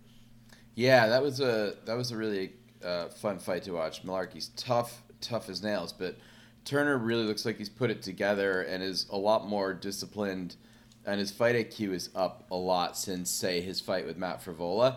[0.75, 4.05] Yeah, that was a that was a really uh, fun fight to watch.
[4.05, 6.17] Mullarkey's tough, tough as nails, but
[6.65, 10.57] Turner really looks like he's put it together and is a lot more disciplined,
[11.05, 14.97] and his fight IQ is up a lot since say his fight with Matt Frevola.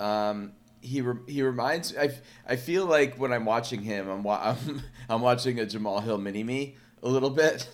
[0.00, 2.10] Um, he re- he reminds I,
[2.46, 6.18] I feel like when I'm watching him, I'm wa- I'm, I'm watching a Jamal Hill
[6.18, 7.68] mini me a little bit.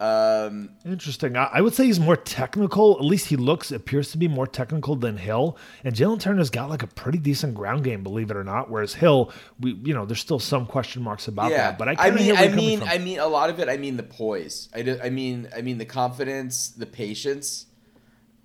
[0.00, 1.36] Um, Interesting.
[1.36, 2.96] I, I would say he's more technical.
[2.98, 5.56] At least he looks, appears to be more technical than Hill.
[5.84, 8.70] And Jalen Turner's got like a pretty decent ground game, believe it or not.
[8.70, 11.78] Whereas Hill, we you know, there's still some question marks about yeah, that.
[11.78, 12.82] But I, I mean, I mean.
[12.82, 13.68] I mean, a lot of it.
[13.68, 14.68] I mean, the poise.
[14.74, 17.66] I, do, I mean, I mean, the confidence, the patience,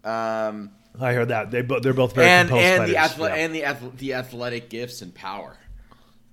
[0.03, 3.35] um, I heard that they bo- they're both very and composed and the athle- yeah,
[3.35, 5.57] and the the athletic gifts and power.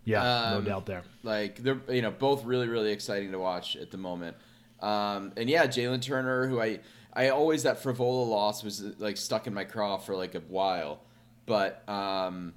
[0.04, 1.02] Yeah, no um, doubt there.
[1.22, 4.36] Like they're you know both really really exciting to watch at the moment.
[4.80, 6.80] Um, and yeah, Jalen Turner, who I
[7.12, 11.00] I always that Frevola loss was like stuck in my craw for like a while,
[11.46, 12.52] but um,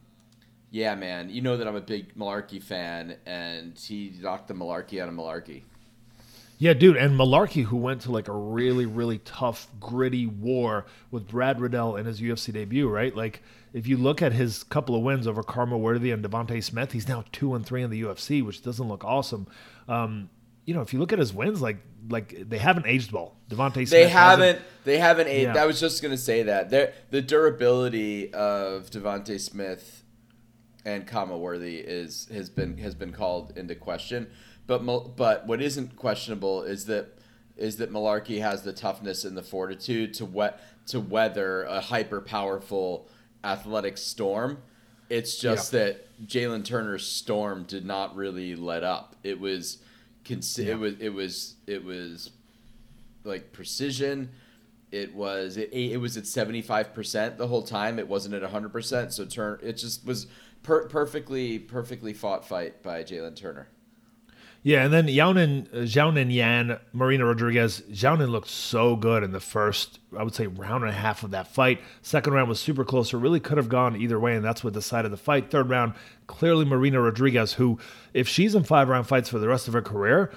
[0.72, 5.02] yeah, man, you know that I'm a big Mullarkey fan, and he knocked the Malarkey
[5.02, 5.64] out of Mullarkey.
[6.58, 11.26] Yeah, dude, and Mullarkey, who went to like a really, really tough, gritty war with
[11.26, 13.16] Brad Riddell in his UFC debut, right?
[13.16, 16.92] Like, if you look at his couple of wins over Khama Worthy and Devonte Smith,
[16.92, 19.48] he's now two and three in the UFC, which doesn't look awesome.
[19.88, 20.30] Um,
[20.70, 21.78] you know, if you look at his wins, like,
[22.10, 23.36] like they haven't aged well.
[23.50, 24.66] Devonte Smith, They hasn't- haven't.
[24.84, 25.28] They haven't.
[25.28, 25.56] aged.
[25.56, 25.64] Yeah.
[25.64, 30.04] I was just gonna say that They're, the durability of Devonte Smith
[30.86, 34.28] and Khama Worthy is has been has been called into question.
[34.68, 34.80] But
[35.16, 37.18] but what isn't questionable is that
[37.58, 42.22] is that Mullarkey has the toughness and the fortitude to wet to weather a hyper
[42.22, 43.08] powerful
[43.44, 44.60] athletic storm.
[45.10, 49.16] It's just that Jalen Turner's storm did not really let up.
[49.24, 49.80] It was,
[50.30, 50.74] consi- Yeah.
[50.74, 52.32] it was it was it was
[53.24, 54.30] like precision.
[54.92, 58.00] It was it, it was at seventy five percent the whole time.
[58.00, 59.14] It wasn't at hundred percent.
[59.14, 60.28] So turn it just was
[60.64, 63.68] per- perfectly perfectly fought fight by Jalen Turner.
[64.62, 67.82] Yeah, and then Xiaonan, uh, Yan, Marina Rodriguez.
[67.90, 71.32] Xiaonan looked so good in the first, I would say, round and a half of
[71.32, 71.80] that fight.
[72.02, 73.14] Second round was super close.
[73.14, 75.50] It really could have gone either way, and that's what decided the fight.
[75.50, 75.94] Third round,
[76.28, 77.80] clearly Marina Rodriguez, who,
[78.14, 80.30] if she's in five round fights for the rest of her career,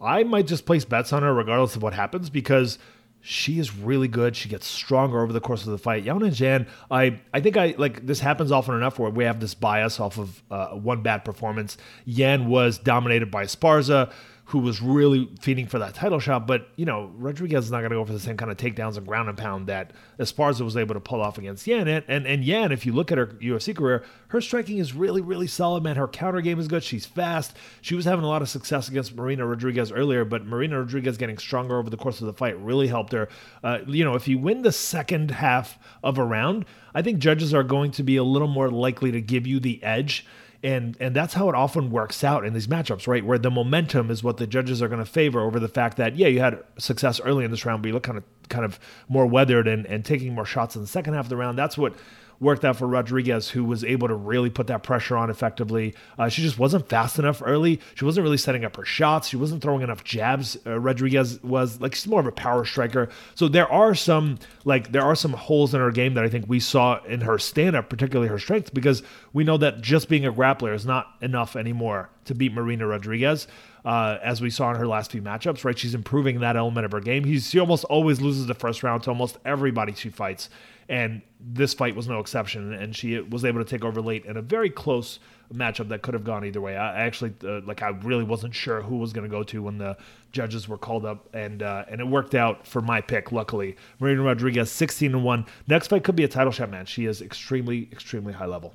[0.00, 2.78] I might just place bets on her regardless of what happens because
[3.20, 4.36] she is really good.
[4.36, 6.04] She gets stronger over the course of the fight.
[6.04, 9.54] Xiaonan Yan, I, I think I like this happens often enough where we have this
[9.54, 11.76] bias off of uh, one bad performance.
[12.04, 14.12] Yan was dominated by Sparza,
[14.48, 16.46] who was really feeding for that title shot.
[16.46, 18.96] But, you know, Rodriguez is not going to go for the same kind of takedowns
[18.96, 21.86] and ground and pound that Esparza was able to pull off against Yan.
[21.86, 25.20] And, and, and Yan, if you look at her UFC career, her striking is really,
[25.20, 25.96] really solid, man.
[25.96, 26.82] Her counter game is good.
[26.82, 27.58] She's fast.
[27.82, 31.36] She was having a lot of success against Marina Rodriguez earlier, but Marina Rodriguez getting
[31.36, 33.28] stronger over the course of the fight really helped her.
[33.62, 37.52] Uh, you know, if you win the second half of a round, I think judges
[37.52, 40.24] are going to be a little more likely to give you the edge
[40.62, 43.24] and and that's how it often works out in these matchups, right?
[43.24, 46.16] Where the momentum is what the judges are going to favor over the fact that
[46.16, 48.80] yeah, you had success early in this round, but you look kind of kind of
[49.08, 51.58] more weathered and, and taking more shots in the second half of the round.
[51.58, 51.94] That's what
[52.40, 55.94] worked out for Rodriguez, who was able to really put that pressure on effectively.
[56.18, 57.80] Uh, she just wasn't fast enough early.
[57.94, 59.28] She wasn't really setting up her shots.
[59.28, 60.56] She wasn't throwing enough jabs.
[60.64, 63.08] Uh, Rodriguez was like she's more of a power striker.
[63.34, 66.44] So there are some like there are some holes in her game that I think
[66.48, 70.24] we saw in her stand up, particularly her strength, because we know that just being
[70.24, 73.48] a grappler is not enough anymore to beat Marina Rodriguez.
[73.84, 75.78] Uh, as we saw in her last few matchups, right?
[75.78, 77.24] She's improving that element of her game.
[77.24, 80.50] He's, she almost always loses the first round to almost everybody she fights
[80.88, 82.72] and this fight was no exception.
[82.72, 85.18] And she was able to take over late in a very close
[85.52, 86.76] matchup that could have gone either way.
[86.76, 89.78] I actually uh, like I really wasn't sure who was going to go to when
[89.78, 89.96] the
[90.32, 93.32] judges were called up, and uh, and it worked out for my pick.
[93.32, 95.46] Luckily, Marina Rodriguez, sixteen and one.
[95.66, 96.88] Next fight could be a title shot match.
[96.88, 98.74] She is extremely extremely high level.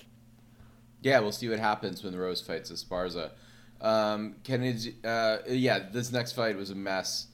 [1.01, 3.31] Yeah, we'll see what happens when Rose fights Esparza.
[3.81, 7.27] Um, Kennedy, uh, yeah, this next fight was a mess.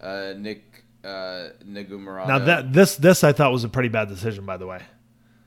[0.00, 0.75] Uh, Nick
[1.06, 1.50] uh.
[2.26, 4.82] Now that this this I thought was a pretty bad decision, by the way.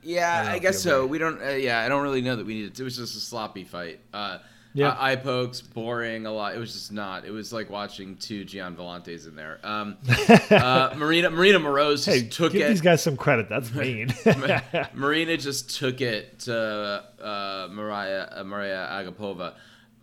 [0.01, 1.05] Yeah, I, I guess so.
[1.05, 1.41] We don't.
[1.41, 2.75] Uh, yeah, I don't really know that we needed.
[2.75, 3.99] To, it was just a sloppy fight.
[4.13, 4.39] Uh,
[4.73, 6.55] yeah, eye pokes, boring a lot.
[6.55, 7.25] It was just not.
[7.25, 9.59] It was like watching two Gian Villante in there.
[9.63, 12.69] Um, uh, Maryna Maryna Moroz hey, took give it.
[12.69, 13.49] these guys some credit.
[13.49, 14.09] That's mean.
[14.09, 19.55] Maryna just took it to uh, Mariah uh, Mariya Agapova.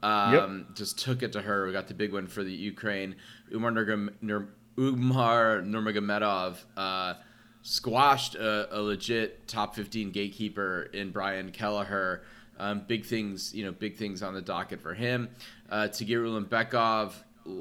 [0.03, 0.77] Um, yep.
[0.77, 1.67] Just took it to her.
[1.67, 3.17] We got the big one for the Ukraine.
[3.53, 4.49] Umar Nurm-
[4.79, 7.15] Umar Nurmagomedov uh,
[7.63, 12.23] squashed a, a, legit top 15 gatekeeper in Brian Kelleher.
[12.59, 15.29] Um, big things, you know, big things on the docket for him.
[15.69, 17.13] Uh, Tagir Ulanbekov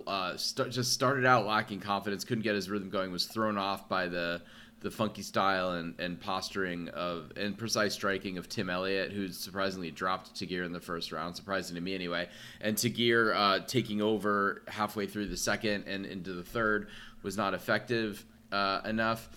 [0.07, 3.89] uh, st- just started out lacking confidence, couldn't get his rhythm going, was thrown off
[3.89, 4.41] by the
[4.81, 9.89] the funky style and, and posturing of and precise striking of Tim Elliott, who surprisingly
[9.89, 12.27] dropped Tagir in the first round, surprising to me anyway.
[12.61, 16.89] And Tagir uh, taking over halfway through the second and into the third
[17.23, 19.29] was not effective uh, enough.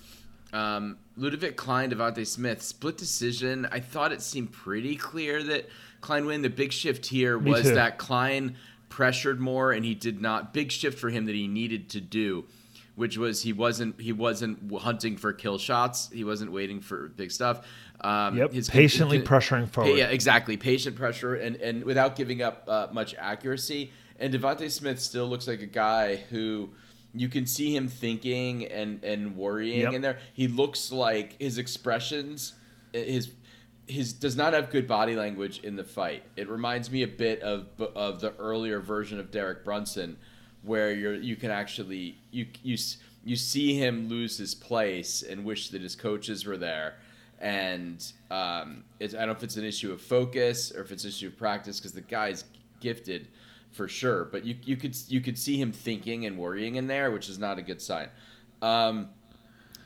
[0.52, 3.66] Um, Ludovit Klein, Devonte Smith, split decision.
[3.70, 5.68] I thought it seemed pretty clear that
[6.00, 6.42] Klein win.
[6.42, 8.56] The big shift here was that Klein
[8.88, 10.52] pressured more, and he did not.
[10.52, 12.46] Big shift for him that he needed to do
[12.98, 16.10] which was he wasn't he wasn't hunting for kill shots.
[16.12, 17.64] He wasn't waiting for big stuff.
[18.00, 19.96] Um, yep, his, patiently his, pressuring forward.
[19.96, 20.56] Yeah, exactly.
[20.56, 23.92] Patient pressure and and without giving up uh, much accuracy.
[24.18, 26.70] And Devonte Smith still looks like a guy who
[27.14, 29.92] you can see him thinking and and worrying yep.
[29.92, 30.18] in there.
[30.34, 32.54] He looks like his expressions,
[32.92, 33.30] his
[33.86, 36.24] his does not have good body language in the fight.
[36.34, 40.16] It reminds me a bit of of the earlier version of Derek Brunson
[40.62, 42.76] where you're you can actually you you
[43.24, 46.96] you see him lose his place and wish that his coaches were there.
[47.40, 51.10] And um, I don't know if it's an issue of focus or if it's an
[51.10, 52.44] issue of practice because the guy's
[52.80, 53.28] gifted
[53.70, 54.24] for sure.
[54.24, 57.38] But you, you could you could see him thinking and worrying in there, which is
[57.38, 58.08] not a good sign.
[58.62, 59.10] Um,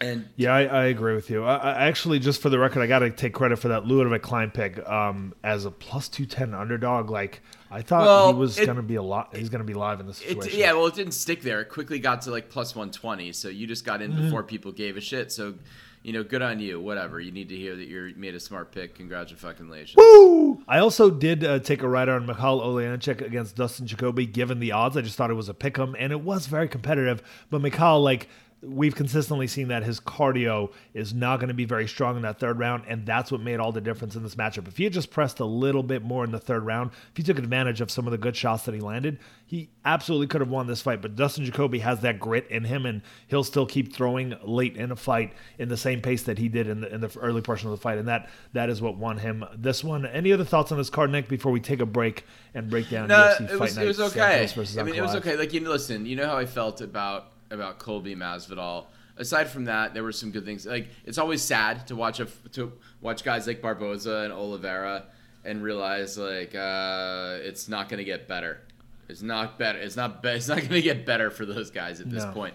[0.00, 1.44] and yeah, I, I, agree with you.
[1.44, 4.22] I, I, actually, just for the record, I got to take credit for that Ludovit
[4.22, 7.10] Klein pick um, as a plus two ten underdog.
[7.10, 7.42] Like
[7.72, 9.34] I thought well, he was going to be a lot.
[9.34, 10.52] He's going to be live in this situation.
[10.52, 11.62] It, yeah, well, it didn't stick there.
[11.62, 13.32] It quickly got to like plus one twenty.
[13.32, 14.24] So you just got in mm-hmm.
[14.24, 15.32] before people gave a shit.
[15.32, 15.54] So,
[16.02, 16.80] you know, good on you.
[16.80, 17.18] Whatever.
[17.18, 18.96] You need to hear that you made a smart pick.
[18.96, 19.94] Congratulations.
[19.96, 20.62] Woo!
[20.68, 24.26] I also did uh, take a rider on Michal Oleksiejczuk against Dustin Jacoby.
[24.26, 26.68] Given the odds, I just thought it was a pick 'em, and it was very
[26.68, 27.22] competitive.
[27.48, 28.28] But Michal, like
[28.62, 32.38] we've consistently seen that his cardio is not going to be very strong in that
[32.38, 34.68] third round, and that's what made all the difference in this matchup.
[34.68, 37.22] If he had just pressed a little bit more in the third round, if he
[37.22, 40.50] took advantage of some of the good shots that he landed, he absolutely could have
[40.50, 41.02] won this fight.
[41.02, 44.92] But Dustin Jacoby has that grit in him, and he'll still keep throwing late in
[44.92, 47.68] a fight in the same pace that he did in the in the early portion
[47.68, 50.06] of the fight, and that that is what won him this one.
[50.06, 51.28] Any other thoughts on this card, Nick?
[51.28, 53.88] Before we take a break and break down no, UFC it was, Fight Night, it
[53.88, 54.48] was okay.
[54.78, 55.36] I mean, it was okay.
[55.36, 58.86] Like you listen, you know how I felt about about Colby Masvidal.
[59.16, 60.66] Aside from that, there were some good things.
[60.66, 65.04] Like it's always sad to watch a to watch guys like Barboza and Oliveira
[65.44, 68.60] and realize like uh, it's not going to get better.
[69.08, 69.78] It's not better.
[69.78, 70.22] It's not.
[70.22, 72.32] Be- it's not going to get better for those guys at this no.
[72.32, 72.54] point.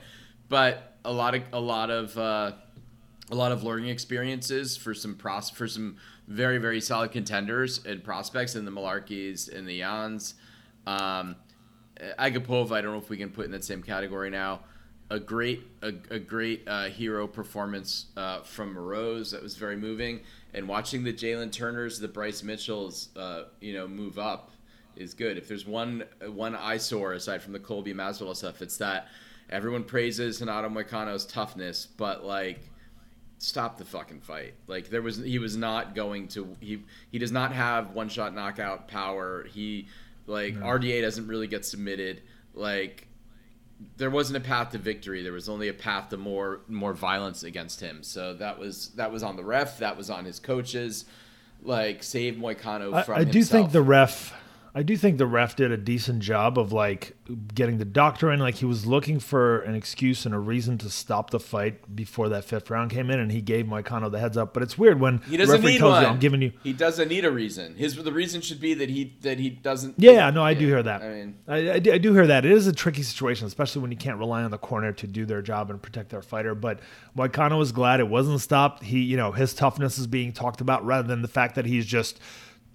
[0.49, 2.53] But a lot of a lot of uh,
[3.29, 8.03] a lot of learning experiences for some pros for some very very solid contenders and
[8.03, 10.33] prospects in the Mullarkeys and the Yans.
[10.85, 11.35] Um,
[12.19, 14.61] Agapova, I don't know if we can put in that same category now.
[15.09, 20.19] A great, a, a great uh, hero performance uh, from Moroz that was very moving,
[20.53, 24.51] and watching the Jalen Turners, the Bryce Mitchells, uh, you know, move up
[24.97, 25.37] is good.
[25.37, 29.07] If there's one one eyesore aside from the Colby Masvidal stuff, it's that
[29.49, 32.59] everyone praises Renato Moicano's toughness, but like
[33.37, 34.55] stop the fucking fight.
[34.67, 38.33] Like there was he was not going to he he does not have one shot
[38.33, 39.45] knockout power.
[39.45, 39.87] He
[40.25, 40.65] like no.
[40.65, 42.21] RDA doesn't really get submitted.
[42.53, 43.07] Like
[43.97, 45.23] there wasn't a path to victory.
[45.23, 48.03] There was only a path to more more violence against him.
[48.03, 49.79] So that was that was on the ref.
[49.79, 51.05] That was on his coaches.
[51.63, 53.15] Like save Moicano from.
[53.15, 54.33] I, I do think the ref
[54.77, 57.17] I do think the ref did a decent job of like
[57.55, 58.39] getting the doctor in.
[58.39, 62.29] Like he was looking for an excuse and a reason to stop the fight before
[62.29, 64.53] that fifth round came in, and he gave Moicano the heads up.
[64.53, 66.03] But it's weird when he doesn't need tells one.
[66.03, 66.51] You, I'm giving you.
[66.61, 67.73] He doesn't need a reason.
[67.73, 69.95] His the reason should be that he that he doesn't.
[69.97, 71.01] Yeah, no, I do hear that.
[71.01, 72.45] I mean, I, I, do, I do hear that.
[72.45, 75.25] It is a tricky situation, especially when you can't rely on the corner to do
[75.25, 76.53] their job and protect their fighter.
[76.53, 76.81] But
[77.17, 78.83] Moicano was glad it wasn't stopped.
[78.83, 81.87] He, you know, his toughness is being talked about rather than the fact that he's
[81.87, 82.19] just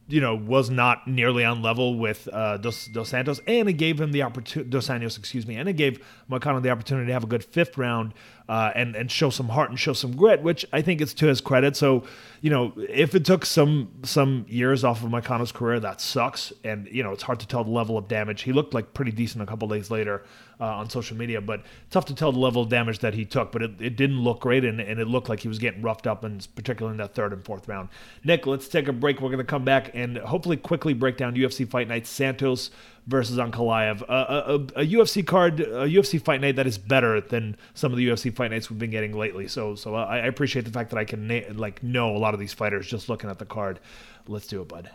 [0.09, 4.01] you know, was not nearly on level with uh, Dos, Dos Santos, and it gave
[4.01, 7.25] him the opportunity, Dos Anjos, excuse me, and it gave Moicano the opportunity to have
[7.25, 8.13] a good fifth round
[8.53, 11.27] uh, and and show some heart and show some grit, which I think is to
[11.27, 11.75] his credit.
[11.75, 12.05] So,
[12.43, 16.87] you know, if it took some some years off of Moicano's career, that sucks, and
[16.89, 18.43] you know, it's hard to tell the level of damage.
[18.43, 20.23] He looked like pretty decent a couple days later
[20.61, 23.53] uh, on social media, but tough to tell the level of damage that he took.
[23.53, 26.07] But it, it didn't look great, and, and it looked like he was getting roughed
[26.07, 27.89] up, and particularly in that third and fourth round.
[28.23, 29.23] Nick, let's take a break.
[29.23, 32.71] We're going to come back and hopefully quickly break down UFC Fight Night Santos
[33.07, 34.03] versus Ankalaev.
[34.03, 37.99] A, a, a, UFC card, a UFC fight night that is better than some of
[37.99, 39.49] the UFC fight nights we've been getting lately.
[39.49, 42.35] So, so I, I appreciate the fact that I can na- like know a lot
[42.35, 43.81] of these fighters just looking at the card.
[44.29, 44.91] Let's do it, bud.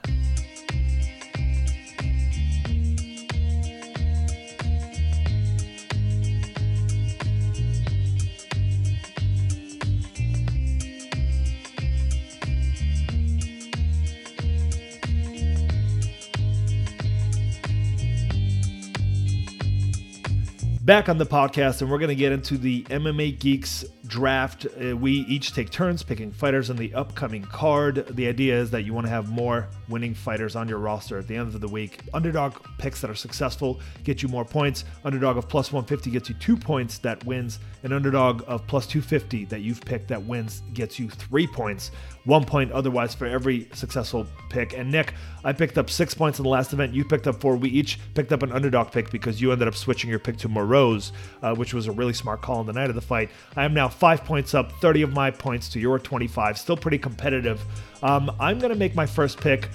[20.87, 24.65] Back on the podcast, and we're going to get into the MMA Geeks draft.
[24.65, 28.07] Uh, we each take turns picking fighters in the upcoming card.
[28.15, 31.27] The idea is that you want to have more winning fighters on your roster at
[31.27, 32.01] the end of the week.
[32.13, 34.85] Underdog picks that are successful get you more points.
[35.03, 37.59] Underdog of plus 150 gets you two points that wins.
[37.83, 41.91] An underdog of plus 250 that you've picked that wins gets you three points
[42.27, 44.77] one point otherwise for every successful pick.
[44.77, 45.13] And Nick,
[45.45, 46.93] I picked up six points in the last event.
[46.93, 47.55] You picked up four.
[47.55, 50.49] We each picked up an underdog pick because you ended up switching your pick to
[50.49, 53.29] Moroz, uh, which was a really smart call on the night of the fight.
[53.55, 56.57] I am now five points up, 30 of my points to your 25.
[56.57, 57.63] Still pretty competitive.
[58.03, 59.69] Um, I'm going to make my first pick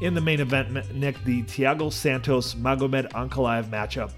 [0.00, 4.12] in the main event, Nick, the Thiago Santos Magomed Ankalaev matchup.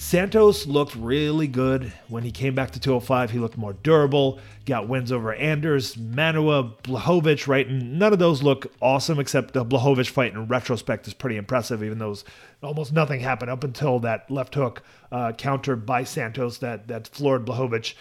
[0.00, 3.32] Santos looked really good when he came back to 205.
[3.32, 7.66] He looked more durable, got wins over Anders, Manuwa, Blachowicz, right?
[7.66, 11.82] And none of those look awesome, except the Blachowicz fight in retrospect is pretty impressive,
[11.82, 12.14] even though
[12.62, 17.44] almost nothing happened up until that left hook uh, countered by Santos that, that floored
[17.44, 17.94] Blachowicz.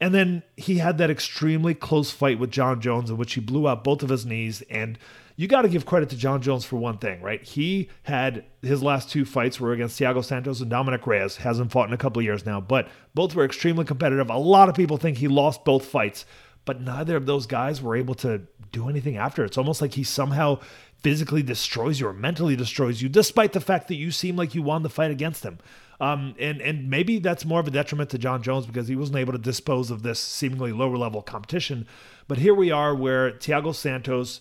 [0.00, 3.68] And then he had that extremely close fight with Jon Jones, in which he blew
[3.68, 4.98] out both of his knees and
[5.40, 7.42] you got to give credit to Jon Jones for one thing, right?
[7.42, 11.36] He had his last two fights were against Thiago Santos and Dominick Reyes.
[11.36, 14.28] Hasn't fought in a couple of years now, but both were extremely competitive.
[14.28, 16.26] A lot of people think he lost both fights,
[16.66, 19.42] but neither of those guys were able to do anything after.
[19.42, 20.58] It's almost like he somehow
[20.98, 24.60] physically destroys you or mentally destroys you, despite the fact that you seem like you
[24.60, 25.58] won the fight against him.
[26.00, 29.18] Um, and and maybe that's more of a detriment to Jon Jones because he wasn't
[29.18, 31.86] able to dispose of this seemingly lower level competition.
[32.26, 34.40] But here we are, where Thiago Santos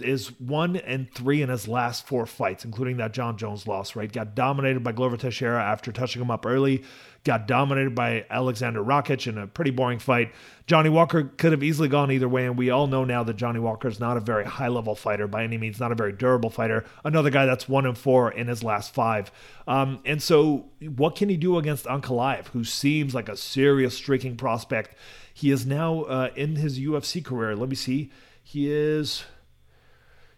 [0.00, 4.10] is one and three in his last four fights, including that Jon Jones loss, right?
[4.10, 6.84] Got dominated by Glover Teixeira after touching him up early.
[7.24, 10.32] Got dominated by Aleksandar Rakic in a pretty boring fight.
[10.66, 13.60] Johnny Walker could have easily gone either way, and we all know now that Johnny
[13.60, 16.50] Walker is not a very high level fighter by any means, not a very durable
[16.50, 16.84] fighter.
[17.02, 19.32] Another guy that's one and four in his last five.
[19.66, 20.66] Um, and so,
[20.96, 24.94] what can he do against Ankalaev, who seems like a serious streaking prospect?
[25.32, 27.56] He is now uh, in his UFC career.
[27.56, 28.10] Let me see.
[28.42, 29.24] He is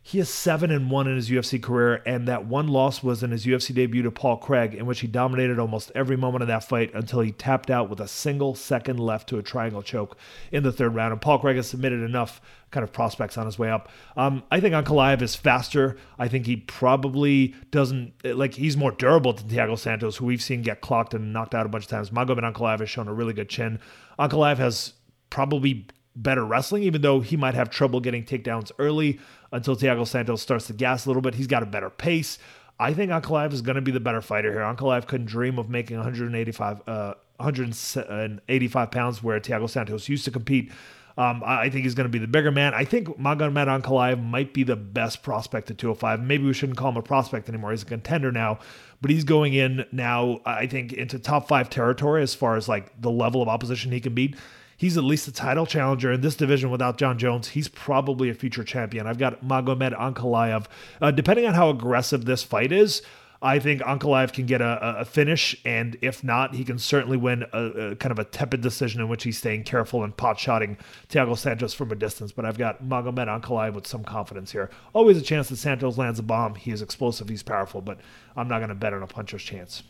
[0.06, 3.32] he is seven and one in his UFC career, and that one loss was in
[3.32, 6.62] his UFC debut to Paul Craig, in which he dominated almost every moment of that
[6.62, 10.16] fight until he tapped out with a single second left to a triangle choke
[10.52, 11.10] in the third round.
[11.10, 12.40] And Paul Craig has submitted enough
[12.70, 13.88] kind of prospects on his way up.
[14.16, 15.96] Um, I think Ankalaev is faster.
[16.20, 20.62] I think he probably doesn't like he's more durable than Thiago Santos, who we've seen
[20.62, 22.10] get clocked and knocked out a bunch of times.
[22.10, 23.80] Magomed Ankalaev has shown a really good chin.
[24.20, 24.92] Ankalaev has
[25.30, 29.20] probably better wrestling, even though he might have trouble getting takedowns early
[29.52, 31.34] until Thiago Santos starts to gas a little bit.
[31.34, 32.38] He's got a better pace.
[32.78, 34.60] I think Ankalaev is going to be the better fighter here.
[34.60, 40.70] Ankalaev couldn't dream of making 185, uh, 185 pounds where Thiago Santos used to compete.
[41.18, 42.74] Um, I think he's going to be the bigger man.
[42.74, 46.20] I think Magomed Ankalaev might be the best prospect at 205.
[46.20, 47.70] Maybe we shouldn't call him a prospect anymore.
[47.70, 48.58] He's a contender now,
[49.00, 53.00] but he's going in now, I think, into top five territory as far as like
[53.00, 54.36] the level of opposition he can beat.
[54.76, 57.48] He's at least a title challenger in this division without Jon Jones.
[57.48, 59.06] He's probably a future champion.
[59.06, 60.66] I've got Magomed Ankalaev.
[61.00, 63.00] Uh, depending on how aggressive this fight is,
[63.40, 67.44] I think Ankalaev can get a, a, finish, and if not, he can certainly win
[67.52, 70.78] a, a, kind of a tepid decision in which he's staying careful and pot shotting
[71.10, 72.32] Thiago Santos from a distance.
[72.32, 74.70] But I've got Magomed Ankalaev with some confidence here.
[74.94, 76.54] Always a chance that Santos lands a bomb.
[76.54, 78.00] He is explosive, he's powerful, but
[78.36, 79.82] I'm not going to bet on a puncher's chance.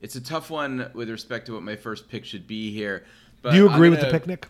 [0.00, 3.04] It's a tough one with respect to what my first pick should be here.
[3.46, 3.90] But Do you agree gonna...
[3.90, 4.48] with the picnic?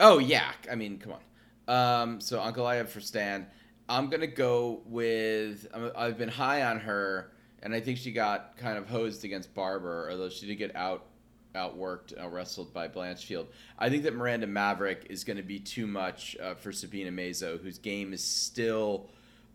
[0.00, 1.12] Oh yeah, I mean, come
[1.68, 2.02] on.
[2.08, 2.40] Um, so
[2.76, 3.46] have for Stan.
[3.86, 5.66] I'm gonna go with.
[5.94, 7.32] i have been high on her,
[7.62, 11.04] and I think she got kind of hosed against Barber, although she did get out
[11.54, 13.48] outworked, out wrestled by Blanchfield.
[13.78, 17.60] I think that Miranda Maverick is going to be too much uh, for Sabina Mazo,
[17.60, 19.10] whose game is still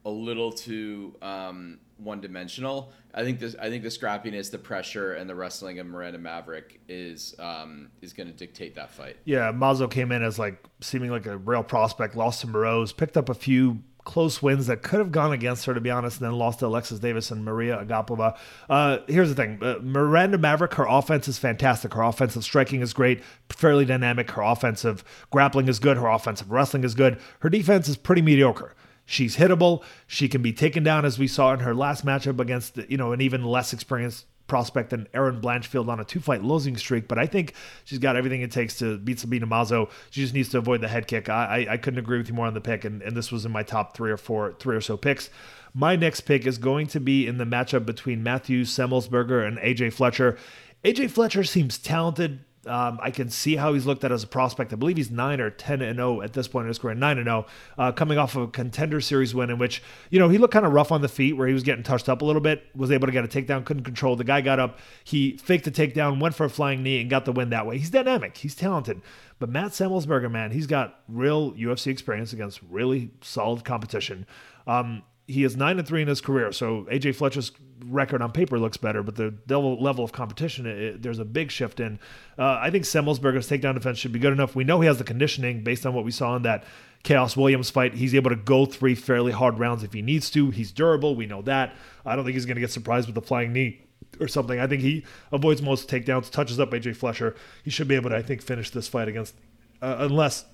[0.06, 2.92] a little too um, one dimensional.
[3.14, 3.56] I think this.
[3.60, 8.14] I think the scrappiness, the pressure, and the wrestling of Miranda Maverick is um, is
[8.14, 9.18] going to dictate that fight.
[9.26, 13.18] Yeah, Mazo came in as like seeming like a real prospect, lost to Moroz, picked
[13.18, 16.28] up a few close wins that could have gone against her, to be honest, and
[16.28, 18.38] then lost to Alexis Davis and Mariya Agapova.
[18.70, 21.94] Uh, here's the thing uh, Miranda Maverick, her offense is fantastic.
[21.94, 24.32] Her offensive striking is great, fairly dynamic.
[24.32, 25.98] Her offensive grappling is good.
[25.98, 27.20] Her offensive wrestling is good.
[27.40, 28.74] Her defense is pretty mediocre.
[29.08, 29.84] She's hittable.
[30.06, 33.14] She can be taken down, as we saw in her last matchup against, you know,
[33.14, 37.18] an even less experienced prospect than Erin Blanchfield on a two fight losing streak, but
[37.18, 37.54] I think
[37.84, 39.90] she's got everything it takes to beat Sabina Mazo.
[40.10, 41.30] She just needs to avoid the head kick.
[41.30, 43.46] I, I, I couldn't agree with you more on the pick, and, and this was
[43.46, 45.30] in my top three or four, three or so picks.
[45.74, 49.94] My next pick is going to be in the matchup between Matthew Semelsberger and AJ
[49.94, 50.38] Fletcher.
[50.84, 54.74] AJ Fletcher seems talented, um, I can see how he's looked at as a prospect.
[54.74, 57.18] I believe he's nine or ten and zero at this point in his career, nine
[57.18, 57.46] and zero,
[57.78, 60.66] uh, coming off of a contender series win in which you know he looked kind
[60.66, 62.92] of rough on the feet, where he was getting touched up a little bit, was
[62.92, 64.16] able to get a takedown, couldn't control.
[64.16, 67.26] The guy got up, he faked the takedown, went for a flying knee, and got
[67.26, 67.78] the win that way.
[67.78, 69.02] He's dynamic, he's talented.
[69.40, 74.26] But Matt Semelsberger, man, he's got real UFC experience against really solid competition.
[74.66, 76.52] Um, he is nine and three in his career.
[76.54, 77.52] So AJ Fletcher's
[77.86, 81.80] record on paper looks better, but the level of competition, it, there's a big shift
[81.82, 82.00] in.
[82.40, 84.56] Uh, I think Semelsberger's takedown defense should be good enough.
[84.56, 86.64] We know he has the conditioning based on what we saw in that
[87.04, 87.94] Khaos Williams fight.
[87.94, 90.50] He's able to go three fairly hard rounds if he needs to.
[90.50, 91.16] He's durable.
[91.16, 91.76] We know that.
[92.06, 93.82] I don't think he's going to get surprised with a flying knee
[94.22, 94.60] or something.
[94.60, 97.36] I think he avoids most takedowns, touches up AJ Fletcher.
[97.64, 99.36] He should be able to, I think, finish this fight against,
[99.82, 100.46] uh, unless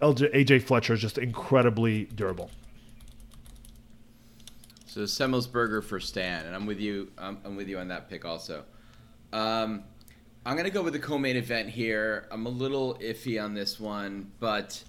[0.00, 2.50] LJ, AJ Fletcher is just incredibly durable.
[4.96, 7.12] So Semelsberger for Stan, and I'm with you.
[7.18, 8.64] I'm, I'm with you on that pick also.
[9.30, 9.84] Um,
[10.46, 12.26] I'm gonna go with the co-main event here.
[12.30, 14.82] I'm a little iffy on this one, but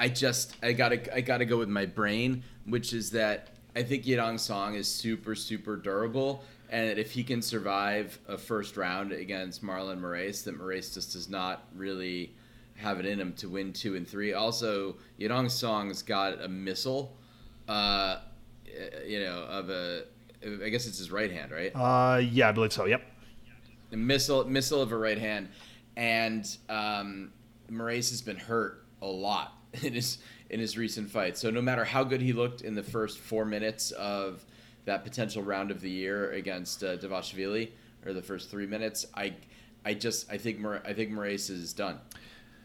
[0.00, 4.02] I just I gotta I gotta go with my brain, which is that I think
[4.02, 9.62] Yadong Song is super super durable, and if he can survive a first round against
[9.62, 12.34] Marlon Moraes, that Moraes just does not really
[12.74, 14.32] have it in him to win two and three.
[14.32, 17.16] Also, Yadong Song's got a missile.
[17.68, 18.18] Uh,
[19.06, 20.04] you know, of a.
[20.44, 21.72] I guess it's his right hand, right?
[21.74, 22.84] Uh, yeah, I believe so.
[22.84, 23.02] Yep.
[23.92, 25.48] A missile, missile of a right hand,
[25.96, 27.32] and um,
[27.70, 30.18] Moraes has been hurt a lot in his
[30.50, 31.36] in his recent fight.
[31.36, 34.44] So no matter how good he looked in the first four minutes of
[34.84, 37.70] that potential round of the year against uh, Dvalishvili,
[38.04, 39.34] or the first three minutes, I
[39.84, 41.98] I just I think Mar- I think Moraes is done.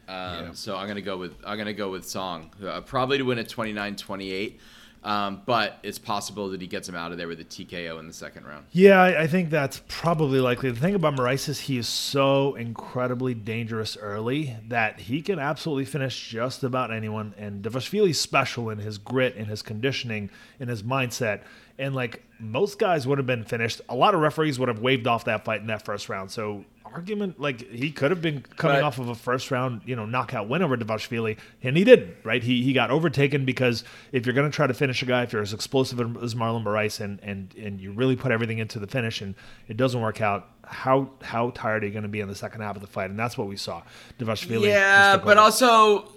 [0.07, 0.51] Um, yeah.
[0.53, 3.47] So I'm gonna go with I'm gonna go with Song, uh, probably to win at
[3.47, 4.59] 29-28.
[5.03, 8.07] Um, but it's possible that he gets him out of there with a TKO in
[8.07, 8.65] the second round.
[8.71, 10.69] Yeah, I, think that's probably likely.
[10.69, 15.85] The thing about Moraes is he is so incredibly dangerous early that he can absolutely
[15.85, 17.33] finish just about anyone.
[17.35, 20.29] And Dvalishvili's special in his grit, in his conditioning,
[20.59, 21.41] in his mindset.
[21.79, 25.07] And like most guys would have been finished, a lot of referees would have waved
[25.07, 26.29] off that fight in that first round.
[26.29, 26.63] So
[26.93, 30.05] argument like he could have been coming but, off of a first round, you know,
[30.05, 32.15] knockout win over Dvalishvili, and he didn't.
[32.23, 32.43] Right?
[32.43, 35.33] He he got overtaken because if you're going to try to finish a guy, if
[35.33, 38.87] you're as explosive as Marlon Moraes, and and and you really put everything into the
[38.87, 39.35] finish, and
[39.67, 42.61] it doesn't work out, how how tired are you going to be in the second
[42.61, 43.09] half of the fight?
[43.09, 43.83] And that's what we saw.
[44.19, 44.67] Dvalishvili.
[44.67, 46.09] Yeah, but also.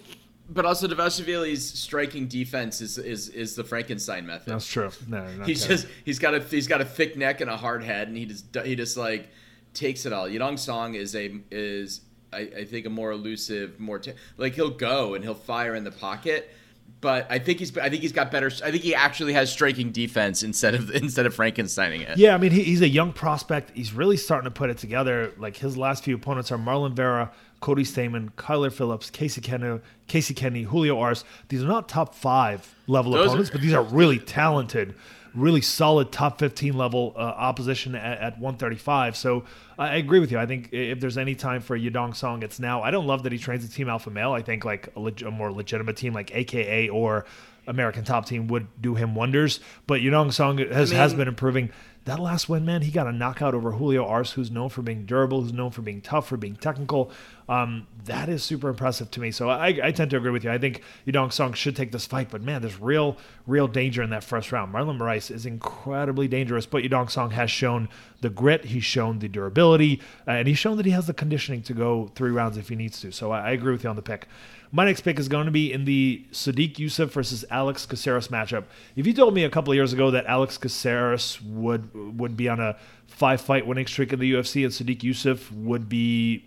[0.47, 4.53] But also, Dvalishvili's striking defense is, is is the Frankenstein method.
[4.53, 4.91] That's true.
[5.07, 8.09] No, he's just he's got a he's got a thick neck and a hard head,
[8.09, 9.27] and he just he just like
[9.75, 10.27] takes it all.
[10.27, 12.01] Yadong Song is a is
[12.33, 15.83] I, I think a more elusive, more t- like he'll go and he'll fire in
[15.83, 16.49] the pocket,
[17.01, 18.47] but I think he's I think he's got better.
[18.63, 22.17] I think he actually has striking defense instead of instead of Frankensteining it.
[22.17, 23.71] Yeah, I mean he, he's a young prospect.
[23.75, 25.31] He's really starting to put it together.
[25.37, 30.33] Like his last few opponents are Marlon Vera, Cody Stamann, Kyler Phillips, Casey Kenny, Casey
[30.33, 31.23] Kenny, Julio Arce.
[31.49, 34.95] These are not top five level Those opponents, are- but these are really talented,
[35.35, 39.15] really solid top 15 level uh, opposition at, at 135.
[39.17, 39.43] So
[39.77, 40.39] I I agree with you.
[40.39, 42.81] I think if there's any time for Yadong Song, it's now.
[42.81, 44.31] I don't love that he trains a team alpha male.
[44.31, 47.25] I think like a, leg- a more legitimate team like AKA or
[47.67, 49.59] American Top Team would do him wonders.
[49.87, 51.71] But Yadong Song has, has mean- been improving.
[52.05, 55.05] That last win, man, he got a knockout over Julio Arce, who's known for being
[55.07, 57.09] durable, who's known for being tough, for being technical.
[57.47, 59.31] Um, that is super impressive to me.
[59.31, 60.51] So I, I tend to agree with you.
[60.51, 64.09] I think Yadong Song should take this fight, but man, there's real, real danger in
[64.11, 64.73] that first round.
[64.73, 67.87] Marlon Moraes is incredibly dangerous, but Yadong Song has shown
[68.21, 71.61] the grit, he's shown the durability, uh, and he's shown that he has the conditioning
[71.63, 73.11] to go three rounds if he needs to.
[73.11, 74.27] So I, I agree with you on the pick.
[74.71, 78.65] My next pick is going to be in the Sodiq Yusuff versus Alex Caceres matchup.
[78.95, 82.59] If you told me a couple years ago that Alex Caceres would would be on
[82.59, 82.75] a
[83.07, 86.45] five fight winning streak in the UFC and Sodiq Yusuff would be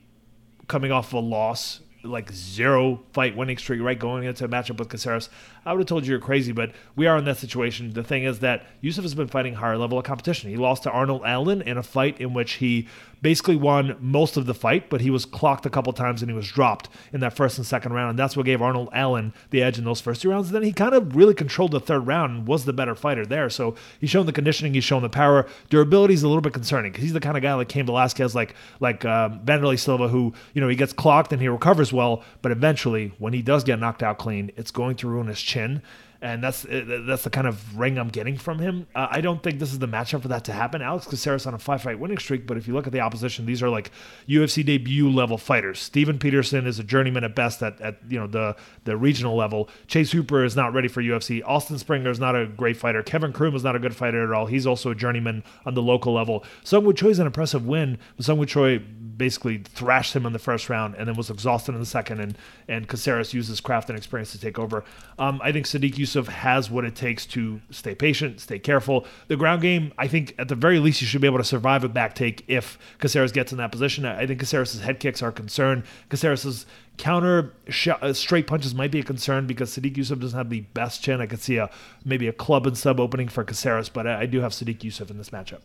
[0.68, 3.98] coming off of a loss, like zero fight winning streak, right?
[3.98, 5.28] Going into a matchup with Caceres,
[5.66, 7.92] I would have told you you're crazy, but we are in that situation.
[7.92, 10.50] The thing is that Yusuff has been fighting higher level of competition.
[10.50, 12.88] He lost to Arnold Allen in a fight in which he
[13.20, 16.36] basically won most of the fight, but he was clocked a couple times and he
[16.36, 18.10] was dropped in that first and second round.
[18.10, 20.48] And that's what gave Arnold Allen the edge in those first two rounds.
[20.48, 23.26] And then he kind of really controlled the third round and was the better fighter
[23.26, 23.50] there.
[23.50, 25.46] So he's shown the conditioning, he's shown the power.
[25.68, 28.34] Durability is a little bit concerning because he's the kind of guy like Cain Velasquez,
[28.34, 32.22] like like um, Vanderlei Silva, who you know he gets clocked and he recovers well,
[32.42, 35.82] but eventually when he does get knocked out clean, it's going to ruin his chin
[36.20, 38.88] and that's uh, that's the kind of ring I'm getting from him.
[38.94, 40.82] Uh, I don't think this is the matchup for that to happen.
[40.82, 43.46] Alex Caceres on a five fight winning streak, but if you look at the opposition,
[43.46, 43.92] these are like
[44.28, 45.78] UFC debut level fighters.
[45.78, 49.68] Steven Peterson is a journeyman at best at, at you know the the regional level.
[49.86, 51.40] Chase Hooper is not ready for UFC.
[51.44, 53.02] Austin Springer is not a great fighter.
[53.02, 54.46] Kevin Croom is not a good fighter at all.
[54.46, 56.44] He's also a journeyman on the local level.
[56.64, 58.82] Seungwoo Choi is an impressive win, but Seungwoo Choi
[59.18, 62.20] basically thrashed him in the first round and then was exhausted in the second.
[62.20, 62.38] And
[62.68, 64.84] and Caceres used his craft and experience to take over.
[65.18, 69.06] Um, I think Sodiq Yusuff has what it takes to stay patient, stay careful.
[69.26, 71.84] The ground game, I think at the very least, you should be able to survive
[71.84, 74.04] a back take if Caceres gets in that position.
[74.04, 75.84] I I think Caceres' head kicks are a concern.
[76.08, 76.66] Caceres'
[76.98, 80.60] counter sh- uh, straight punches might be a concern because Sodiq Yusuff doesn't have the
[80.74, 81.20] best chin.
[81.20, 81.70] I could see a
[82.04, 85.10] maybe a club and sub opening for Caceres, but I, I do have Sodiq Yusuff
[85.10, 85.60] in this matchup.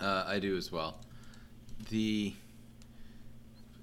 [0.00, 0.96] Uh, I do as well.
[1.90, 2.34] The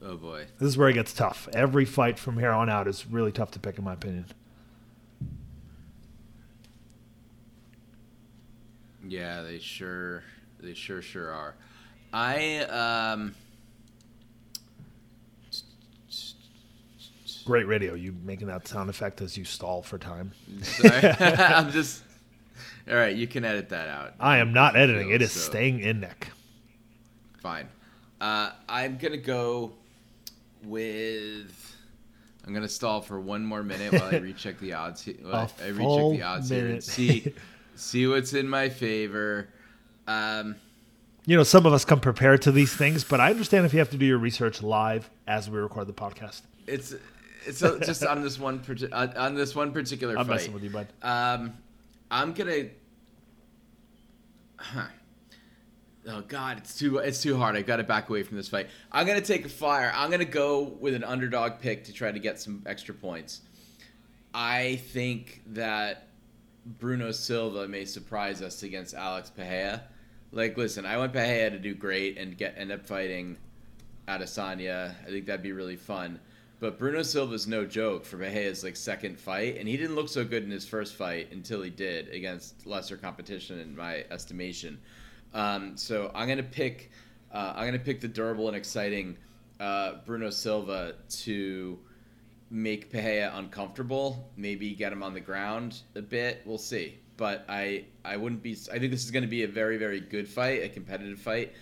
[0.04, 1.48] oh boy, This is where it gets tough.
[1.54, 4.26] Every fight from here on out is really tough to pick, in my opinion.
[9.08, 10.24] yeah, they sure
[10.60, 11.56] they sure sure are.
[12.14, 13.36] I um.
[17.46, 17.94] Great radio.
[17.94, 20.34] You making that sound effect as you stall for time.
[20.62, 20.92] Sorry.
[21.20, 22.04] I'm just.
[22.90, 24.14] All right, you can edit that out.
[24.20, 25.10] I am not editing.
[25.12, 26.30] It is So- staying in, Nick.
[27.42, 27.68] Fine.
[28.22, 29.74] Uh, I'm gonna go
[30.64, 31.76] with.
[32.46, 35.02] I'm gonna stall for one more minute while I recheck the odds.
[35.02, 37.34] he- A I recheck the odds here and see
[37.76, 39.50] see what's in my favor.
[40.08, 40.56] Um,
[41.26, 43.80] You know, some of us come prepared to these things, but I understand if you
[43.80, 46.42] have to do your research live as we record the podcast.
[46.66, 46.96] it's
[47.46, 48.62] it's uh, just on this one
[48.94, 50.34] on on this one particular I'm fight.
[50.36, 50.88] messing with you, bud.
[51.04, 51.54] Um,
[52.10, 52.66] I'm gonna.
[54.58, 54.88] Huh.
[56.10, 57.58] Oh God, it's too it's too hard.
[57.58, 58.68] I got to back away from this fight.
[58.94, 59.92] I'm gonna take a flyer.
[59.94, 63.42] I'm gonna go with an underdog pick to try to get some extra points.
[64.34, 66.08] I think that
[66.66, 69.84] Bruno Silva may surprise us against Alex Pereira.
[70.32, 73.38] Like, listen, I want Pereira to do great and get end up fighting
[74.08, 74.96] Adesanya.
[75.06, 76.20] I think that'd be really fun.
[76.60, 80.26] But Bruno Silva's no joke for Pereira's like second fight, and he didn't look so
[80.26, 84.80] good in his first fight until he did against lesser competition, in my estimation.
[85.34, 86.92] Um, so I'm gonna pick,
[87.32, 89.18] uh, I'm gonna pick the durable and exciting
[89.60, 91.78] uh, Bruno Silva to
[92.50, 94.32] make Pereira uncomfortable.
[94.36, 96.42] Maybe get him on the ground a bit.
[96.46, 96.98] We'll see.
[97.18, 98.56] But I, I wouldn't be.
[98.72, 101.54] I think this is going to be a very, very good fight, a competitive fight,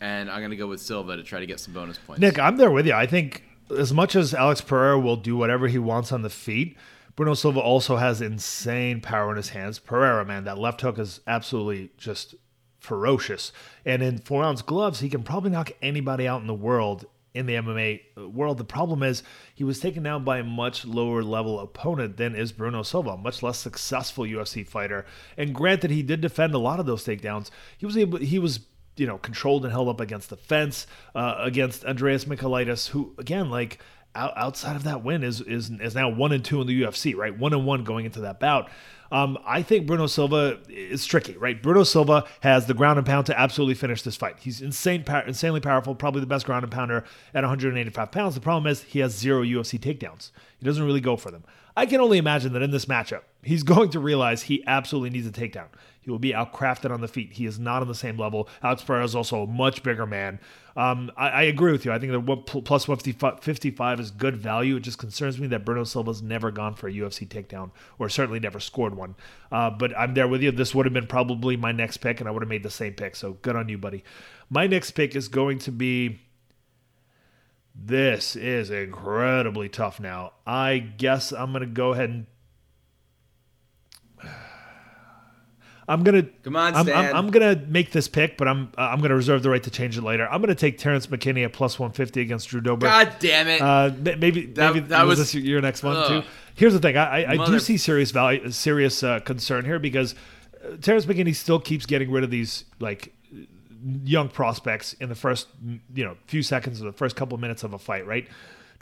[0.00, 2.20] and I'm going to go with Silva to try to get some bonus points.
[2.20, 2.94] Nick, I'm there with you.
[2.94, 3.44] I think
[3.78, 6.76] as much as Alex Pereira will do whatever he wants on the feet,
[7.14, 9.78] Bruno Silva also has insane power in his hands.
[9.78, 12.34] Pereira, man, that left hook is absolutely just
[12.80, 13.52] ferocious.
[13.84, 17.46] And in four ounce gloves, he can probably knock anybody out in the world in
[17.46, 18.58] the MMA world.
[18.58, 19.22] The problem is
[19.54, 23.16] he was taken down by a much lower level opponent than is Bruno Silva, a
[23.16, 25.06] much less successful UFC fighter.
[25.36, 27.50] And granted, he did defend a lot of those takedowns.
[27.78, 28.18] He was able.
[28.18, 28.60] He was
[28.96, 33.50] you know, controlled and held up against the fence, uh, against Andreas Michailidis, who, again,
[33.50, 33.78] like,
[34.14, 37.36] outside of that win is is is now one and two in the UFC, right?
[37.36, 38.70] One and one going into that bout.
[39.10, 41.62] Um, I think Bruno Silva is tricky, right?
[41.62, 44.36] Bruno Silva has the ground and pound to absolutely finish this fight.
[44.40, 48.34] He's insane, insanely powerful, probably the best ground and pounder at 185 pounds.
[48.34, 50.30] The problem is he has zero UFC takedowns.
[50.58, 51.44] He doesn't really go for them.
[51.76, 55.26] I can only imagine that in this matchup, he's going to realize he absolutely needs
[55.26, 55.68] a takedown.
[56.02, 57.32] He will be outcrafted on the feet.
[57.34, 58.48] He is not on the same level.
[58.62, 60.40] Alex Pereira is also a much bigger man.
[60.76, 61.92] Um, I, I, agree with you.
[61.92, 64.76] I think that plus 55 is good value.
[64.76, 68.40] It just concerns me that Bruno Silva's never gone for a UFC takedown, or certainly
[68.40, 69.14] never scored one.
[69.52, 70.50] Uh, but I'm there with you.
[70.50, 72.94] This would have been probably my next pick, and I would have made the same
[72.94, 73.14] pick.
[73.16, 74.02] So good on you, buddy.
[74.50, 76.20] My next pick is going to be.
[77.74, 80.32] This is incredibly tough now.
[80.46, 82.26] I guess I'm going to go ahead and
[85.88, 89.00] I'm gonna come on, I'm, I'm, I'm, gonna make this pick, but I'm uh, I'm
[89.00, 90.28] gonna reserve the right to change it later.
[90.28, 92.86] I'm gonna take Terrence McKinney at plus 150 against Drew Dober.
[92.86, 93.60] God damn it!
[93.60, 96.08] Uh, maybe that, maybe that was, was, this your next one ugh.
[96.22, 96.28] too.
[96.54, 100.14] Here's the thing: I, I, I do see serious value, serious uh, concern here because
[100.64, 103.12] uh, Terrence McKinney still keeps getting rid of these like
[104.04, 105.48] young prospects in the first
[105.94, 108.28] you know few seconds of the first couple of minutes of a fight, right?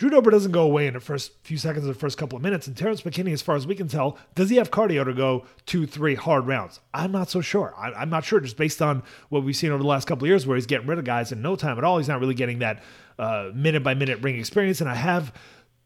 [0.01, 2.43] Drew Dober doesn't go away in the first few seconds of the first couple of
[2.43, 2.67] minutes.
[2.67, 5.45] And Terrence McKinney, as far as we can tell, does he have cardio to go
[5.67, 6.81] two, three hard rounds?
[6.95, 7.75] I'm not so sure.
[7.77, 10.29] I, am not sure just based on what we've seen over the last couple of
[10.29, 11.99] years where he's getting rid of guys in no time at all.
[11.99, 12.83] He's not really getting that
[13.19, 14.81] uh, minute by minute ring experience.
[14.81, 15.35] And I have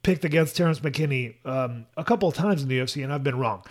[0.04, 3.36] picked against Terrence McKinney um, a couple of times in the UFC, and I've been
[3.36, 3.64] wrong.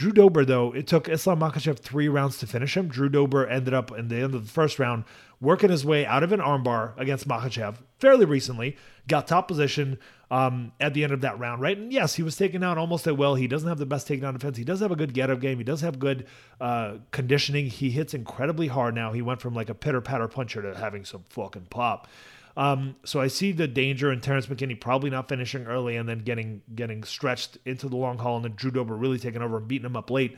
[0.00, 2.88] Drew Dober, though, it took Islam Makhachev three rounds to finish him.
[2.88, 5.04] Drew Dober ended up in the end of the first round
[5.42, 8.78] working his way out of an armbar against Makhachev fairly recently,
[9.08, 9.98] got top position
[10.30, 11.76] um, at the end of that round, right?
[11.76, 13.34] And yes, he was taken out almost at will.
[13.34, 14.56] He doesn't have the best takedown defense.
[14.56, 15.58] He does have a good get up game.
[15.58, 16.26] He does have good
[16.62, 17.66] uh, conditioning.
[17.66, 19.12] He hits incredibly hard now.
[19.12, 22.08] He went from like a pitter patter puncher to having some fucking pop.
[22.56, 26.20] Um, so I see the danger in Terrence McKinney probably not finishing early and then
[26.20, 29.68] getting getting stretched into the long haul and then Drew Dober really taking over and
[29.68, 30.36] beating him up late.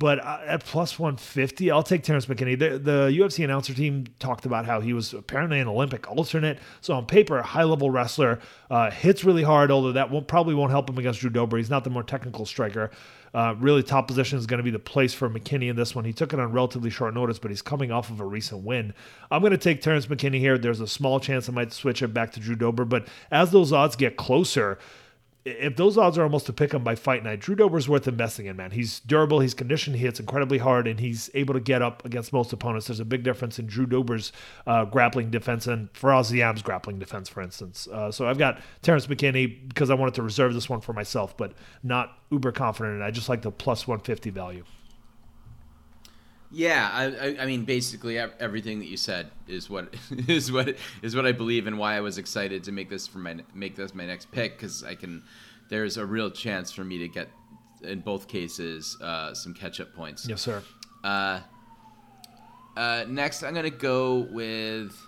[0.00, 2.58] But uh, at plus 150, I'll take Terrence McKinney.
[2.58, 6.58] The, the UFC announcer team talked about how he was apparently an Olympic alternate.
[6.80, 8.40] So on paper, a high level wrestler,
[8.70, 11.58] uh, hits really hard, although that won't, probably won't help him against Drew Dober.
[11.58, 12.90] He's not the more technical striker.
[13.34, 16.06] Uh, really, top position is going to be the place for McKinney in this one.
[16.06, 18.94] He took it on relatively short notice, but he's coming off of a recent win.
[19.30, 20.56] I'm going to take Terrence McKinney here.
[20.56, 23.70] There's a small chance I might switch it back to Drew Dober, but as those
[23.70, 24.78] odds get closer,
[25.44, 28.46] if those odds are almost to pick him by fight night, Drew Dober's worth investing
[28.46, 28.72] in, man.
[28.72, 32.32] He's durable, he's conditioned, he hits incredibly hard, and he's able to get up against
[32.32, 32.88] most opponents.
[32.88, 34.32] There's a big difference in Drew Dober's
[34.66, 37.88] uh, grappling defense and Fares Ziam's grappling defense, for instance.
[37.88, 41.36] Uh, so I've got Terrence McKinney because I wanted to reserve this one for myself,
[41.36, 43.02] but not uber confident.
[43.02, 44.64] I just like the plus 150 value.
[46.52, 49.94] Yeah, I, I, mean, basically everything that you said is what
[50.28, 53.18] is what is what I believe, and why I was excited to make this for
[53.18, 55.22] my make this my next pick because I can.
[55.68, 57.28] There's a real chance for me to get,
[57.82, 60.26] in both cases, uh, some catch up points.
[60.28, 60.64] Yes, sir.
[61.04, 61.38] Uh,
[62.76, 65.00] uh, next, I'm gonna go with.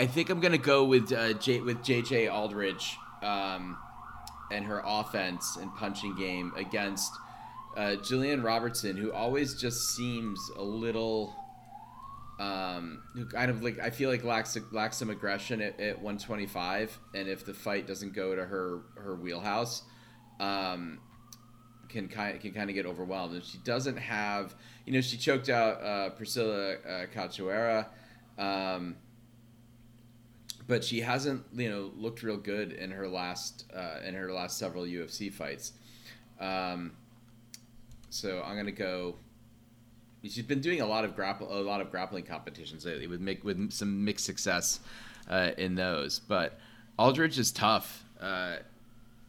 [0.00, 2.96] I think I'm gonna go with uh, J with JJ Aldrich.
[3.22, 3.78] Um,
[4.50, 7.12] and her offense and punching game against
[7.76, 11.34] uh, Gillian Robertson, who always just seems a little,
[12.40, 16.98] um, who kind of like I feel like lacks lacks some aggression at, at 125,
[17.14, 19.82] and if the fight doesn't go to her her wheelhouse,
[20.40, 21.00] um,
[21.88, 23.34] can kind can kind of get overwhelmed.
[23.34, 24.54] And she doesn't have,
[24.86, 27.86] you know, she choked out uh, Priscilla uh, Cachoeira.
[28.38, 28.96] Um,
[30.66, 34.58] but she hasn't you know looked real good in her last uh, in her last
[34.58, 35.72] several UFC fights.
[36.40, 36.92] Um,
[38.10, 39.16] so I'm gonna go.
[40.22, 43.44] She's been doing a lot of grapple a lot of grappling competitions lately with make
[43.44, 44.80] with some mixed success
[45.28, 46.18] uh, in those.
[46.18, 46.58] But
[46.98, 48.04] Aldrich is tough.
[48.20, 48.56] Uh,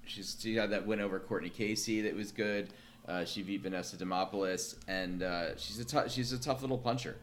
[0.06, 2.70] she's she had that win over Courtney Casey that was good.
[3.08, 7.16] Uh, she beat Vanessa Demopoulos, and uh, she's a t- she's a tough little puncher.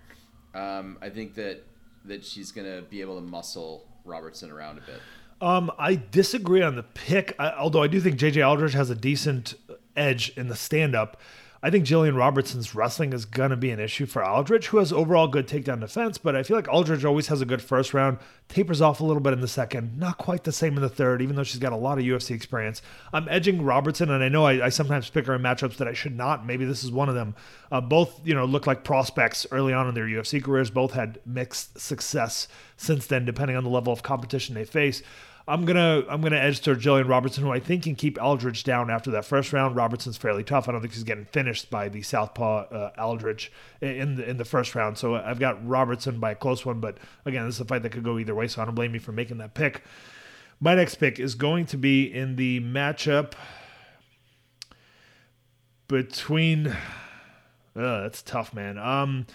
[0.54, 1.62] Um, I think that
[2.04, 5.00] that she's gonna be able to muscle Robertson around a bit.
[5.40, 8.94] Um, I disagree on the pick, I, although I do think JJ Aldrich has a
[8.94, 9.54] decent
[9.96, 11.20] edge in the stand up.
[11.64, 14.92] I think Gillian Robertson's wrestling is going to be an issue for Aldrich, who has
[14.92, 18.18] overall good takedown defense, but I feel like Aldrich always has a good first round,
[18.50, 21.22] tapers off a little bit in the second, not quite the same in the third,
[21.22, 22.82] even though she's got a lot of UFC experience.
[23.14, 25.94] I'm edging Robertson, and I know I, I sometimes pick her in matchups that I
[25.94, 26.44] should not.
[26.44, 27.34] Maybe this is one of them.
[27.72, 30.68] Uh, both, you know, look like prospects early on in their UFC careers.
[30.68, 32.46] Both had mixed success
[32.76, 35.02] since then, depending on the level of competition they face.
[35.46, 38.90] I'm gonna I'm gonna edge to Gillian Robertson, who I think can keep Aldrich down
[38.90, 39.76] after that first round.
[39.76, 40.68] Robertson's fairly tough.
[40.68, 44.44] I don't think he's getting finished by the southpaw uh, Aldrich in the in the
[44.46, 44.96] first round.
[44.96, 47.90] So I've got Robertson by a close one, but again, this is a fight that
[47.90, 48.48] could go either way.
[48.48, 49.82] So I don't blame me for making that pick.
[50.60, 53.32] My next pick is going to be in the matchup
[55.88, 56.68] between.
[57.76, 58.78] Uh, that's tough, man.
[58.78, 59.26] Um,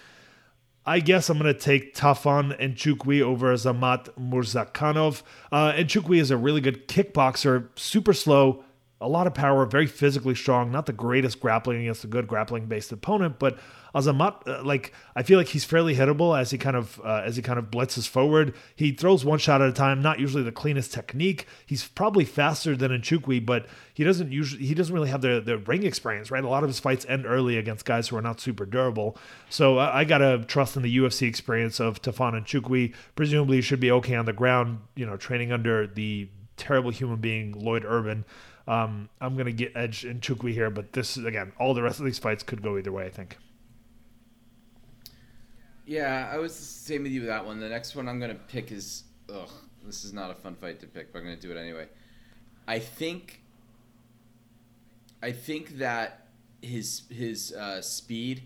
[0.86, 5.22] I guess I'm going to take Tafon Nchukwi over Zamat Murzakanov.
[5.52, 8.64] Uh, Nchukwi is a really good kickboxer, super slow,
[9.00, 12.66] a lot of power, very physically strong, not the greatest grappling against a good grappling
[12.66, 13.58] based opponent, but
[13.94, 17.36] Azamat, uh, like I feel like he's fairly hittable as he kind of uh, as
[17.36, 18.54] he kind of blitzes forward.
[18.76, 21.46] He throws one shot at a time, not usually the cleanest technique.
[21.66, 25.58] He's probably faster than Nchukwi, but he doesn't usually he doesn't really have the the
[25.58, 26.44] ring experience, right?
[26.44, 29.16] A lot of his fights end early against guys who are not super durable.
[29.48, 32.94] So I, I gotta trust in the UFC experience of Tafon Nchukwi.
[33.16, 37.16] Presumably, he should be okay on the ground, you know, training under the terrible human
[37.16, 38.24] being Lloyd Irvin.
[38.70, 42.20] Um, I'm gonna get Edge Nchukwi here, but this again, all the rest of these
[42.20, 43.04] fights could go either way.
[43.04, 43.36] I think.
[45.86, 47.58] Yeah, I was the same with you with that one.
[47.58, 49.50] The next one I'm gonna pick is ugh,
[49.84, 51.88] this is not a fun fight to pick, but I'm gonna do it anyway.
[52.68, 53.42] I think
[55.20, 56.28] I think that
[56.62, 58.44] his his uh, speed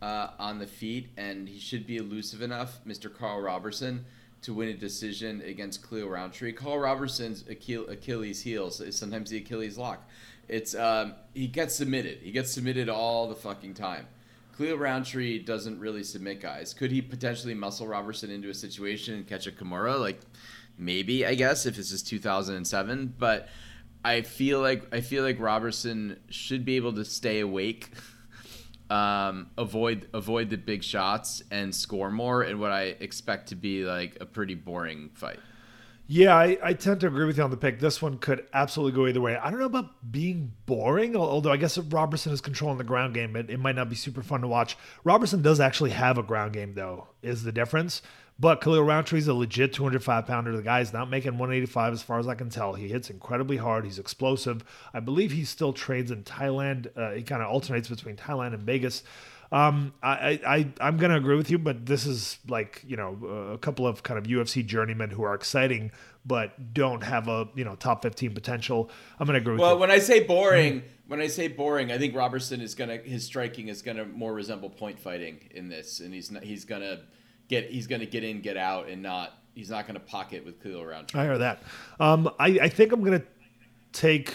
[0.00, 3.12] uh, on the feet and he should be elusive enough, Mr.
[3.12, 4.04] Karl Roberson,
[4.44, 6.52] to win a decision against Khalil Rountree.
[6.52, 10.06] Karl Roberson's Achilles heel is sometimes the Achilles lock.
[10.48, 12.18] It's um, he gets submitted.
[12.22, 14.06] He gets submitted all the fucking time.
[14.56, 16.74] Khalil Rountree doesn't really submit guys.
[16.74, 19.98] Could he potentially muscle Roberson into a situation and catch a Kimura?
[19.98, 20.20] Like
[20.76, 23.14] maybe, I guess, if this is 2007.
[23.18, 23.48] But
[24.04, 27.90] I feel like I feel like Roberson should be able to stay awake,
[28.90, 33.84] um, avoid avoid the big shots, and score more in what I expect to be
[33.84, 35.40] like a pretty boring fight.
[36.06, 37.80] Yeah, I, I tend to agree with you on the pick.
[37.80, 39.36] This one could absolutely go either way.
[39.36, 43.14] I don't know about being boring, although I guess if Roberson is controlling the ground
[43.14, 44.76] game, it, it might not be super fun to watch.
[45.02, 48.02] Roberson does actually have a ground game, though, is the difference.
[48.38, 50.56] But Khalil Rountree is a legit 205 pounder.
[50.56, 52.74] The guy's not making 185 as far as I can tell.
[52.74, 53.84] He hits incredibly hard.
[53.84, 54.64] He's explosive.
[54.92, 56.88] I believe he still trades in Thailand.
[56.96, 59.04] Uh, he kind of alternates between Thailand and Vegas.
[59.52, 63.52] Um, I, I, I'm going to agree with you, but this is like, you know,
[63.52, 65.92] a couple of kind of UFC journeymen who are exciting,
[66.26, 68.90] but don't have a, you know, top 15 potential.
[69.20, 69.74] I'm going to agree with well, you.
[69.74, 70.86] Well, when I say boring, mm-hmm.
[71.06, 74.06] when I say boring, I think Roberson is going to, his striking is going to
[74.06, 76.00] more resemble point fighting in this.
[76.00, 77.02] And he's not, he's going to
[77.48, 80.44] get, he's going to get in, get out and not, he's not going to pocket
[80.44, 81.20] with Khalil Rountree.
[81.20, 81.62] I hear that.
[82.00, 83.26] Um, I, I think I'm going to
[83.92, 84.34] take,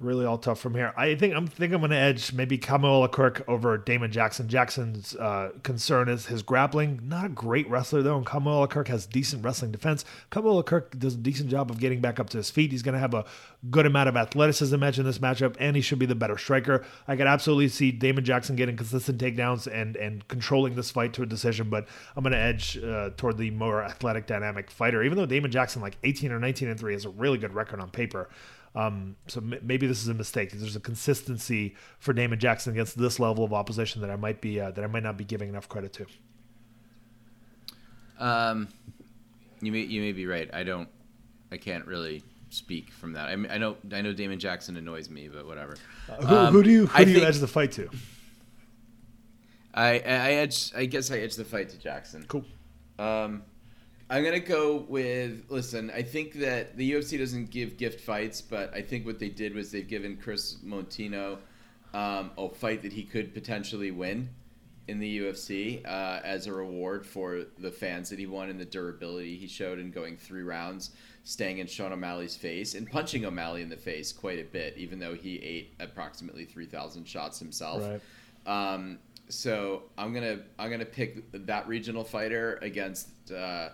[0.00, 0.92] really all tough from here.
[0.96, 4.48] I think I'm think I'm going to edge maybe Kamuela Kirk over Damon Jackson.
[4.48, 7.00] Jackson's uh, concern is his grappling.
[7.04, 10.04] Not a great wrestler though, and Kamuela Kirk has decent wrestling defense.
[10.32, 12.72] Kamuela Kirk does a decent job of getting back up to his feet.
[12.72, 13.24] He's going to have a
[13.70, 16.84] good amount of athleticism edge in this matchup, and he should be the better striker.
[17.06, 21.22] I could absolutely see Damon Jackson getting consistent takedowns and and controlling this fight to
[21.22, 21.86] a decision, but
[22.16, 25.02] I'm going to edge uh, toward the more athletic, dynamic fighter.
[25.02, 27.80] Even though Damon Jackson, like 18 or 19 and three, has a really good record
[27.80, 28.28] on paper.
[28.74, 30.52] Um, so m- maybe this is a mistake.
[30.52, 34.60] There's a consistency for Damon Jackson against this level of opposition that I might be
[34.60, 36.06] uh, that I might not be giving enough credit to.
[38.18, 38.68] Um,
[39.60, 40.48] you may you may be right.
[40.52, 40.88] I don't.
[41.50, 43.28] I can't really speak from that.
[43.28, 45.76] I, I know I know Damon Jackson annoys me, but whatever.
[46.08, 47.90] Uh, who, um, who, do you who I do you edge the fight to?
[49.74, 50.72] I I edge.
[50.76, 52.24] I guess I edge the fight to Jackson.
[52.28, 52.44] Cool.
[52.98, 53.42] Um,
[54.10, 55.44] I'm gonna go with.
[55.48, 59.28] Listen, I think that the UFC doesn't give gift fights, but I think what they
[59.28, 61.38] did was they've given Chris Moutinho
[61.94, 64.28] um, a fight that he could potentially win
[64.88, 68.64] in the UFC uh, as a reward for the fans that he won and the
[68.64, 70.90] durability he showed in going three rounds,
[71.22, 74.98] staying in Sean O'Malley's face and punching O'Malley in the face quite a bit, even
[74.98, 77.84] though he ate approximately three thousand shots himself.
[77.84, 78.74] Right.
[78.74, 78.98] Um,
[79.28, 83.30] so I'm gonna I'm gonna pick that regional fighter against.
[83.30, 83.68] Uh,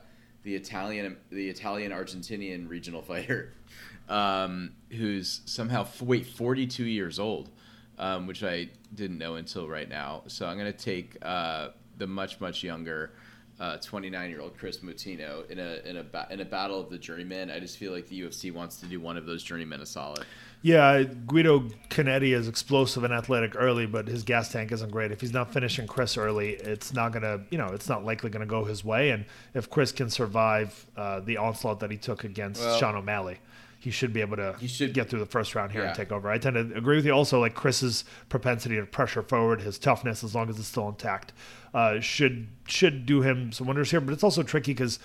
[0.47, 3.53] the Italian the Italian Argentinian regional fighter,
[4.09, 7.51] um, who's somehow wait 42 years old,
[7.99, 10.23] um, which I didn't know until right now.
[10.29, 13.11] So I'm gonna take uh, the much much younger.
[13.59, 16.91] 29 uh, year old Chris Moutinho in a in a ba- in a battle of
[16.91, 17.51] the journeymen.
[17.51, 20.25] I just feel like the UFC wants to do one of those journeymen a solid.
[20.63, 25.13] Yeah, Guido Cannetti is explosive and athletic early, but his gas tank isn't great.
[25.13, 28.47] If he's not finishing Chris early, it's not gonna, you know, it's not likely gonna
[28.47, 29.11] go his way.
[29.11, 33.39] And if Chris can survive uh, the onslaught that he took against well, Sean O'Malley,
[33.87, 35.87] he should be able to he should, get through the first round here yeah.
[35.91, 36.28] and take over.
[36.28, 37.12] I tend to agree with you.
[37.12, 41.32] Also, like Chris's propensity to pressure forward, his toughness, as long as it's still intact,
[41.72, 44.01] uh, should should do him some wonders here.
[44.01, 44.99] But it's also tricky because,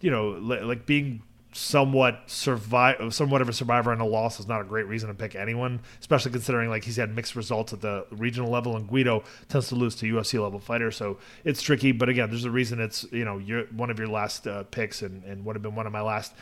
[0.00, 4.60] you know, like being somewhat survive, somewhat of a survivor and a loss is not
[4.60, 8.06] a great reason to pick anyone, especially considering like he's had mixed results at the
[8.12, 11.90] regional level, and Guido tends to lose to UFC level fighters, so it's tricky.
[11.90, 15.02] But again, there's a reason it's you know you're one of your last uh, picks
[15.02, 16.34] and and would have been one of my last.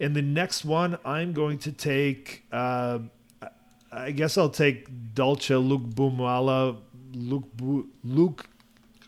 [0.00, 2.44] In the next one, I'm going to take.
[2.50, 3.00] Uh,
[3.92, 6.76] I guess I'll take Dalcha Luke Bumala,
[7.14, 8.46] Luke Bu- Luke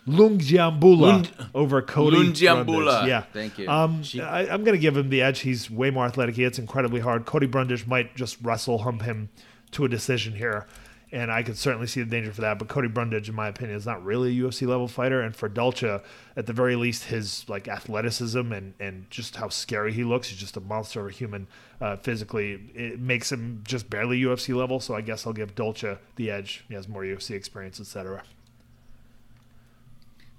[0.06, 2.64] Lungiambula Lung- over Cody Lungiambula.
[2.66, 3.08] Brundage.
[3.08, 3.68] Yeah, Thank you.
[3.68, 5.40] Um, She- I, I'm going to give him the edge.
[5.40, 6.34] He's way more athletic.
[6.34, 7.24] He hits incredibly hard.
[7.26, 9.28] Cody Brundage might just wrestle hump him
[9.72, 10.66] to a decision here,
[11.12, 12.58] and I could certainly see the danger for that.
[12.58, 15.20] But Cody Brundage, in my opinion, is not really a UFC level fighter.
[15.20, 16.02] And for Dalcha,
[16.36, 20.38] at the very least, his like athleticism and and just how scary he looks, he's
[20.38, 21.46] just a monster of a human
[21.82, 22.60] uh, physically.
[22.74, 24.80] It makes him just barely UFC level.
[24.80, 26.64] So I guess I'll give Dalcha the edge.
[26.68, 28.22] He has more UFC experience, etc.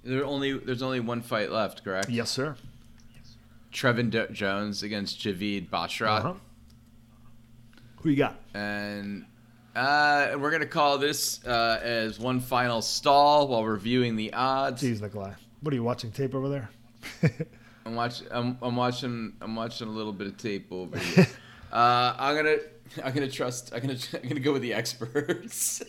[0.04, 2.10] There only there's only one fight left, correct?
[2.10, 2.56] Yes, sir.
[3.72, 6.20] Trevin Jones against Javid Basharat.
[6.20, 6.34] Uh-huh.
[7.98, 8.40] Who you got?
[8.54, 9.26] And
[9.76, 14.84] uh, we're gonna call this uh, as one final stall while reviewing the odds.
[14.84, 15.34] Jeez, Nikolai.
[15.62, 16.70] What are you watching tape over there?
[17.86, 18.28] I'm watching.
[18.32, 19.34] I'm, I'm watching.
[19.42, 21.28] I'm watching a little bit of tape over here.
[21.72, 22.58] uh, I'm gonna.
[23.04, 23.74] I'm gonna trust.
[23.74, 23.98] I'm gonna.
[24.14, 25.82] I'm gonna go with the experts,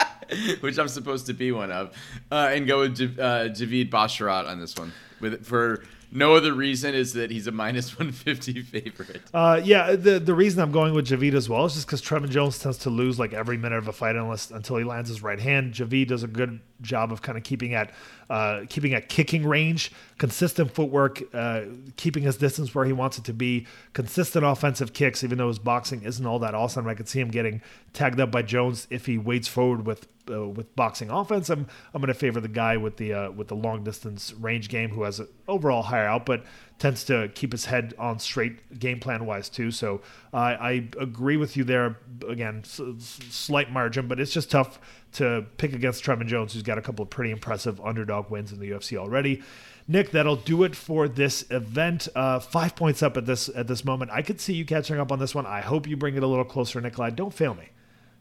[0.60, 1.94] which I'm supposed to be one of,
[2.30, 4.92] uh, and go with J- uh, Javid Basharat on this one.
[5.20, 9.22] With for no other reason is that he's a minus 150 favorite.
[9.32, 12.30] Uh, yeah, the the reason I'm going with Javid as well is just because Trevin
[12.30, 15.22] Jones tends to lose like every minute of a fight unless until he lands his
[15.22, 15.74] right hand.
[15.74, 17.90] Javid does a good job of kind of keeping at
[18.28, 21.62] uh, keeping at kicking range, consistent footwork, uh,
[21.96, 25.24] keeping his distance where he wants it to be, consistent offensive kicks.
[25.24, 27.60] Even though his boxing isn't all that awesome, I could see him getting
[27.92, 31.50] tagged up by Jones if he waits forward with uh, with boxing offense.
[31.50, 34.68] I'm I'm going to favor the guy with the uh, with the long distance range
[34.68, 36.44] game who has an overall higher output,
[36.80, 39.70] tends to keep his head on straight game plan wise too.
[39.70, 40.00] So
[40.34, 41.98] uh, I agree with you there.
[42.28, 42.80] Again, s-
[43.28, 44.80] slight margin, but it's just tough
[45.12, 48.58] to pick against Trevin Jones, who's got a couple of pretty impressive underdog wins in
[48.58, 49.42] the UFC already.
[49.86, 52.08] Nick, that'll do it for this event.
[52.14, 54.10] Uh, five points up at this at this moment.
[54.12, 55.46] I could see you catching up on this one.
[55.46, 57.10] I hope you bring it a little closer, Nikolai.
[57.10, 57.68] Don't fail me.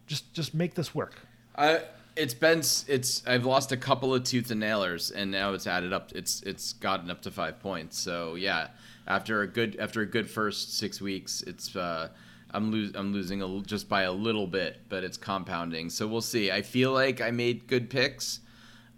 [0.08, 1.16] Just just make this work.
[1.56, 1.82] I
[2.20, 5.94] it's been it's I've lost a couple of tooth and nailers and now it's added
[5.94, 7.98] up it's it's gotten up to 5 points.
[7.98, 8.68] So yeah,
[9.08, 12.10] after a good after a good first 6 weeks, it's uh
[12.52, 15.90] I'm lose I'm losing a, just by a little bit, but it's compounding.
[15.90, 16.52] So we'll see.
[16.52, 18.42] I feel like I made good picks.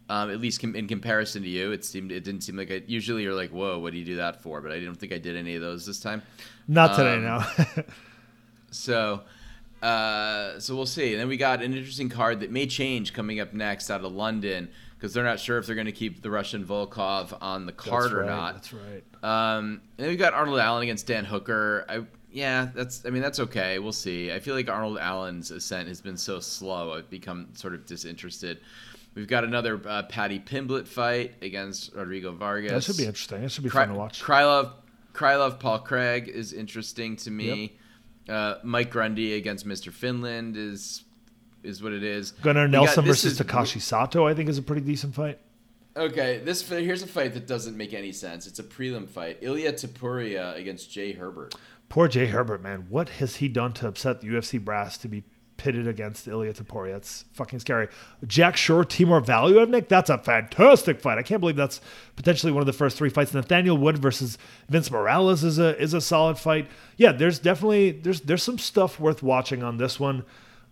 [0.10, 2.82] Um, at least com- in comparison to you, it seemed it didn't seem like I
[2.86, 5.18] usually you're like, "Whoa, what do you do that for?" But I didn't think I
[5.18, 6.22] did any of those this time.
[6.68, 7.84] Not today, Um, no.
[8.72, 9.22] So,
[9.82, 11.14] uh, so we'll see.
[11.14, 14.12] And then we got an interesting card that may change coming up next out of
[14.12, 17.72] London because they're not sure if they're going to keep the Russian Volkov on the
[17.72, 18.54] card or not.
[18.56, 19.04] That's right.
[19.24, 21.86] Um, and then we got Arnold Allen against Dan Hooker.
[21.90, 23.80] I yeah, that's I mean that's okay.
[23.80, 24.32] We'll see.
[24.32, 26.94] I feel like Arnold Allen's ascent has been so slow.
[26.94, 28.60] I've become sort of disinterested.
[29.16, 32.72] We've got another uh, Paddy Pimblett fight against Rodrigo Vargas.
[32.72, 33.42] That should be interesting.
[33.42, 34.24] That should be Kry- fun to watch.
[34.24, 34.72] Krylov,
[35.14, 37.76] Krylov, Paul Craig is interesting to me.
[38.30, 39.92] Uh, Mike Grundy against Mr.
[39.92, 41.04] Finland is
[41.64, 42.32] is what it is.
[42.32, 45.40] Gunnar We got- Nelson versus is- Takashi Sato, I think, is a pretty decent fight.
[45.96, 48.48] Okay, this here's a fight that doesn't make any sense.
[48.48, 49.38] It's a prelim fight.
[49.42, 51.54] Ilia Topuria against Jai Herbert.
[51.90, 52.86] Poor Jai Herbert, man.
[52.90, 55.24] What has he done to upset the UFC brass to be
[55.62, 56.96] pitted against Ilia Topuria?
[56.96, 57.88] It's fucking scary.
[58.26, 61.20] Jack Shore, Timur Valuevnik, that's a fantastic fight.
[61.20, 61.80] I can't believe that's
[62.16, 63.32] potentially one of the first three fights.
[63.32, 64.40] Nathaniel Wood versus
[64.70, 66.68] Vince Morales is a is a solid fight.
[66.98, 70.24] Yeah, there's definitely there's there's some stuff worth watching on this one.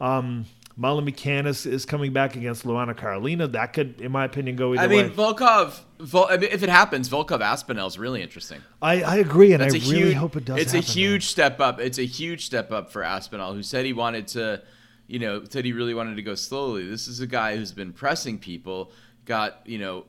[0.02, 0.46] Um,
[0.80, 3.48] Marlon McCann is, is coming back against Luana Carolina.
[3.48, 5.14] That could, in my opinion, go either I mean, way.
[5.14, 5.82] Volkov.
[6.00, 8.62] Vol, I mean, if it happens, Volkov Aspinall is really interesting.
[8.82, 10.60] I, I agree, and That's I really huge, hope it does.
[10.60, 11.82] It's a huge step up.
[11.82, 14.62] It's a huge step up for Aspinall, who said he wanted to,
[15.10, 16.88] you know, said he really wanted to go slowly.
[16.88, 18.92] This is a guy who's been pressing people,
[19.26, 20.06] got you know,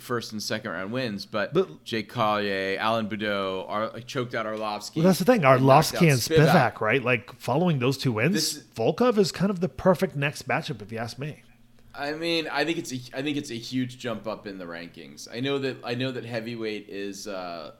[0.00, 4.96] first and second round wins, but, But- Jake Collier, Alan Baudot, Ar- choked out Arlovsky.
[4.96, 5.44] Well, that's the thing.
[5.44, 7.04] and Arlovsky out and Spivak, right?
[7.04, 10.90] Like following those two wins, This- Volkov is kind of the perfect next matchup, if
[10.90, 11.42] you ask me.
[11.94, 14.64] I mean, I think it's a, I think it's a huge jump up in the
[14.64, 15.28] rankings.
[15.32, 17.26] I know that I know that heavyweight is.
[17.28, 17.72] Uh,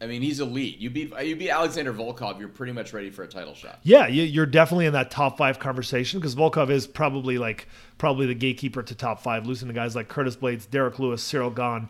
[0.00, 0.78] I mean, he's elite.
[0.78, 3.80] You beat you beat Alexander Volkov, you're pretty much ready for a title shot.
[3.82, 7.66] Yeah, you- you're definitely in that top five conversation because Volkov is probably like
[7.98, 11.52] probably the gatekeeper to top five, losing to guys like Curtis Blaydes, Derrick Lewis, Ciryl
[11.54, 11.88] Gane,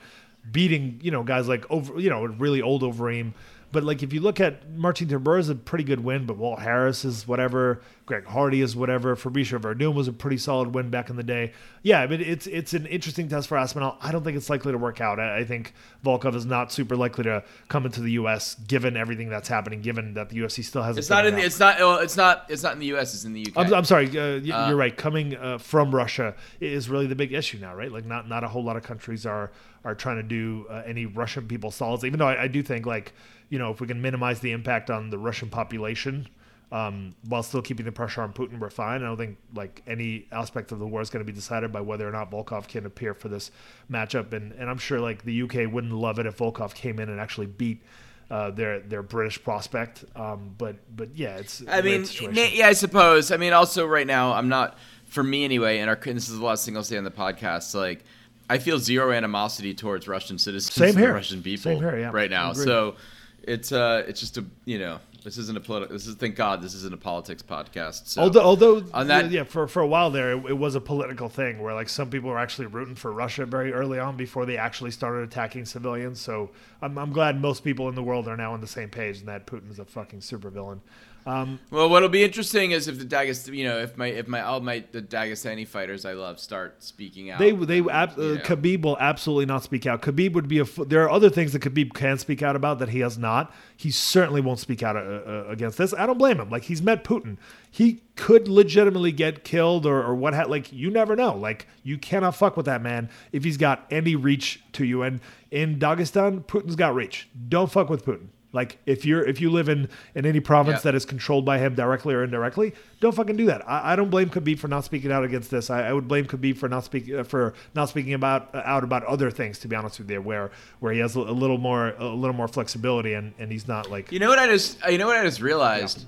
[0.51, 3.33] beating you know guys like over you know really old Overeem.
[3.71, 6.61] But like if you look at Martin Tibur is a pretty good win, but Walt
[6.61, 7.83] Harris is whatever.
[8.07, 9.15] Greg Hardy is whatever.
[9.15, 11.53] Fabricio Werdum was a pretty solid win back in the day.
[11.83, 13.99] Yeah, I mean it's it's an interesting test for Aspinall.
[14.01, 15.21] I don't think it's likely to work out.
[15.21, 18.55] I, I think Volkov is not super likely to come into the U.S.
[18.55, 19.83] given everything that's happening.
[19.83, 21.01] Given that the UFC still hasn't.
[21.01, 21.35] It's not in.
[21.35, 21.79] The, it's not.
[21.79, 22.47] Well, it's not.
[22.49, 23.13] It's not in the U.S.
[23.13, 23.67] It's in the UK.
[23.67, 24.07] I'm, I'm sorry.
[24.09, 24.97] Uh, y- you're right.
[24.97, 27.93] Coming uh, from Russia is really the big issue now, right?
[27.93, 29.51] Like, not not a whole lot of countries are
[29.85, 32.05] are trying to do uh, any Russian people solids.
[32.05, 33.13] Even though I, I do think, like,
[33.49, 36.29] you know, if we can minimize the impact on the Russian population
[36.71, 39.03] um, while still keeping the pressure on Putin, we're fine.
[39.03, 41.81] I don't think like any aspect of the war is going to be decided by
[41.81, 43.51] whether or not Volkov can appear for this
[43.91, 44.33] matchup.
[44.33, 47.21] And and I'm sure like the UK wouldn't love it if Volkov came in and
[47.21, 47.83] actually beat.
[48.31, 51.63] Uh, their their British prospect, um, but but yeah, it's.
[51.67, 53.33] I mean, yeah, I suppose.
[53.33, 54.77] I mean, also right now, I'm not.
[55.07, 57.11] For me, anyway, and our and this is the last thing I'll say on the
[57.11, 57.75] podcast.
[57.75, 58.05] Like,
[58.51, 61.15] I feel zero animosity towards Russian citizens, Same and here.
[61.15, 62.11] Russian people, Same here, yeah.
[62.13, 62.53] right now.
[62.53, 62.97] So,
[63.43, 65.95] it's uh, it's just a you know, this isn't a political.
[65.95, 68.09] This is thank God this isn't a politics podcast.
[68.09, 70.81] So, although, although on that- yeah, for for a while there, it, it was a
[70.81, 74.47] political thing where like some people were actually rooting for Russia very early on before
[74.47, 76.21] they actually started attacking civilians.
[76.21, 76.51] So
[76.83, 79.29] I'm, I'm glad most people in the world are now on the same page and
[79.29, 80.81] that Putin's a fucking supervillain.
[81.29, 84.41] Um, Well, what'll be interesting is if the Dagest, you know, if my if my
[84.41, 87.39] all my the Dagestani fighters I love start speaking out.
[87.39, 88.41] they they ab- uh.
[88.49, 90.01] Khabib will absolutely not speak out.
[90.01, 90.65] Khabib would be a.
[90.65, 93.53] There are other things that Khabib can speak out about that he has not.
[93.77, 95.93] He certainly won't speak out uh, uh, against this.
[95.93, 96.49] I don't blame him.
[96.49, 97.37] Like he's met Putin.
[97.71, 100.33] He could legitimately get killed or or what.
[100.33, 101.37] Ha- like you never know.
[101.37, 105.03] Like you cannot fuck with that man if he's got any reach to you.
[105.03, 107.29] And in Dagestan, Putin's got reach.
[107.49, 108.29] Don't fuck with Putin.
[108.53, 110.91] Like if you're if you live in in any province Yeah.
[110.93, 113.69] that is controlled by him directly or indirectly, don't fucking do that.
[113.69, 115.69] I, I don't blame Khabib for not speaking out against this.
[115.69, 118.85] I, I would blame Khabib for not speaking uh, for not speaking about uh, out
[118.85, 119.59] about other things.
[119.59, 120.51] To be honest with you, where
[120.81, 123.91] where he has a, a little more a little more flexibility and and he's not
[123.91, 126.07] like You know what I just you know what I just realized?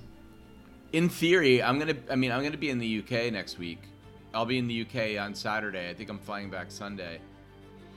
[0.93, 3.81] In theory, I'm gonna I mean I'm gonna be in the UK next week.
[4.33, 5.91] I'll be in the UK on Saturday.
[5.91, 7.21] I think I'm flying back Sunday.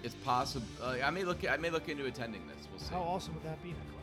[0.04, 0.66] It's possible.
[0.84, 2.68] Uh, I may look I may look into attending this.
[2.70, 2.94] We'll see.
[2.94, 4.03] How awesome would that be, Nicholas?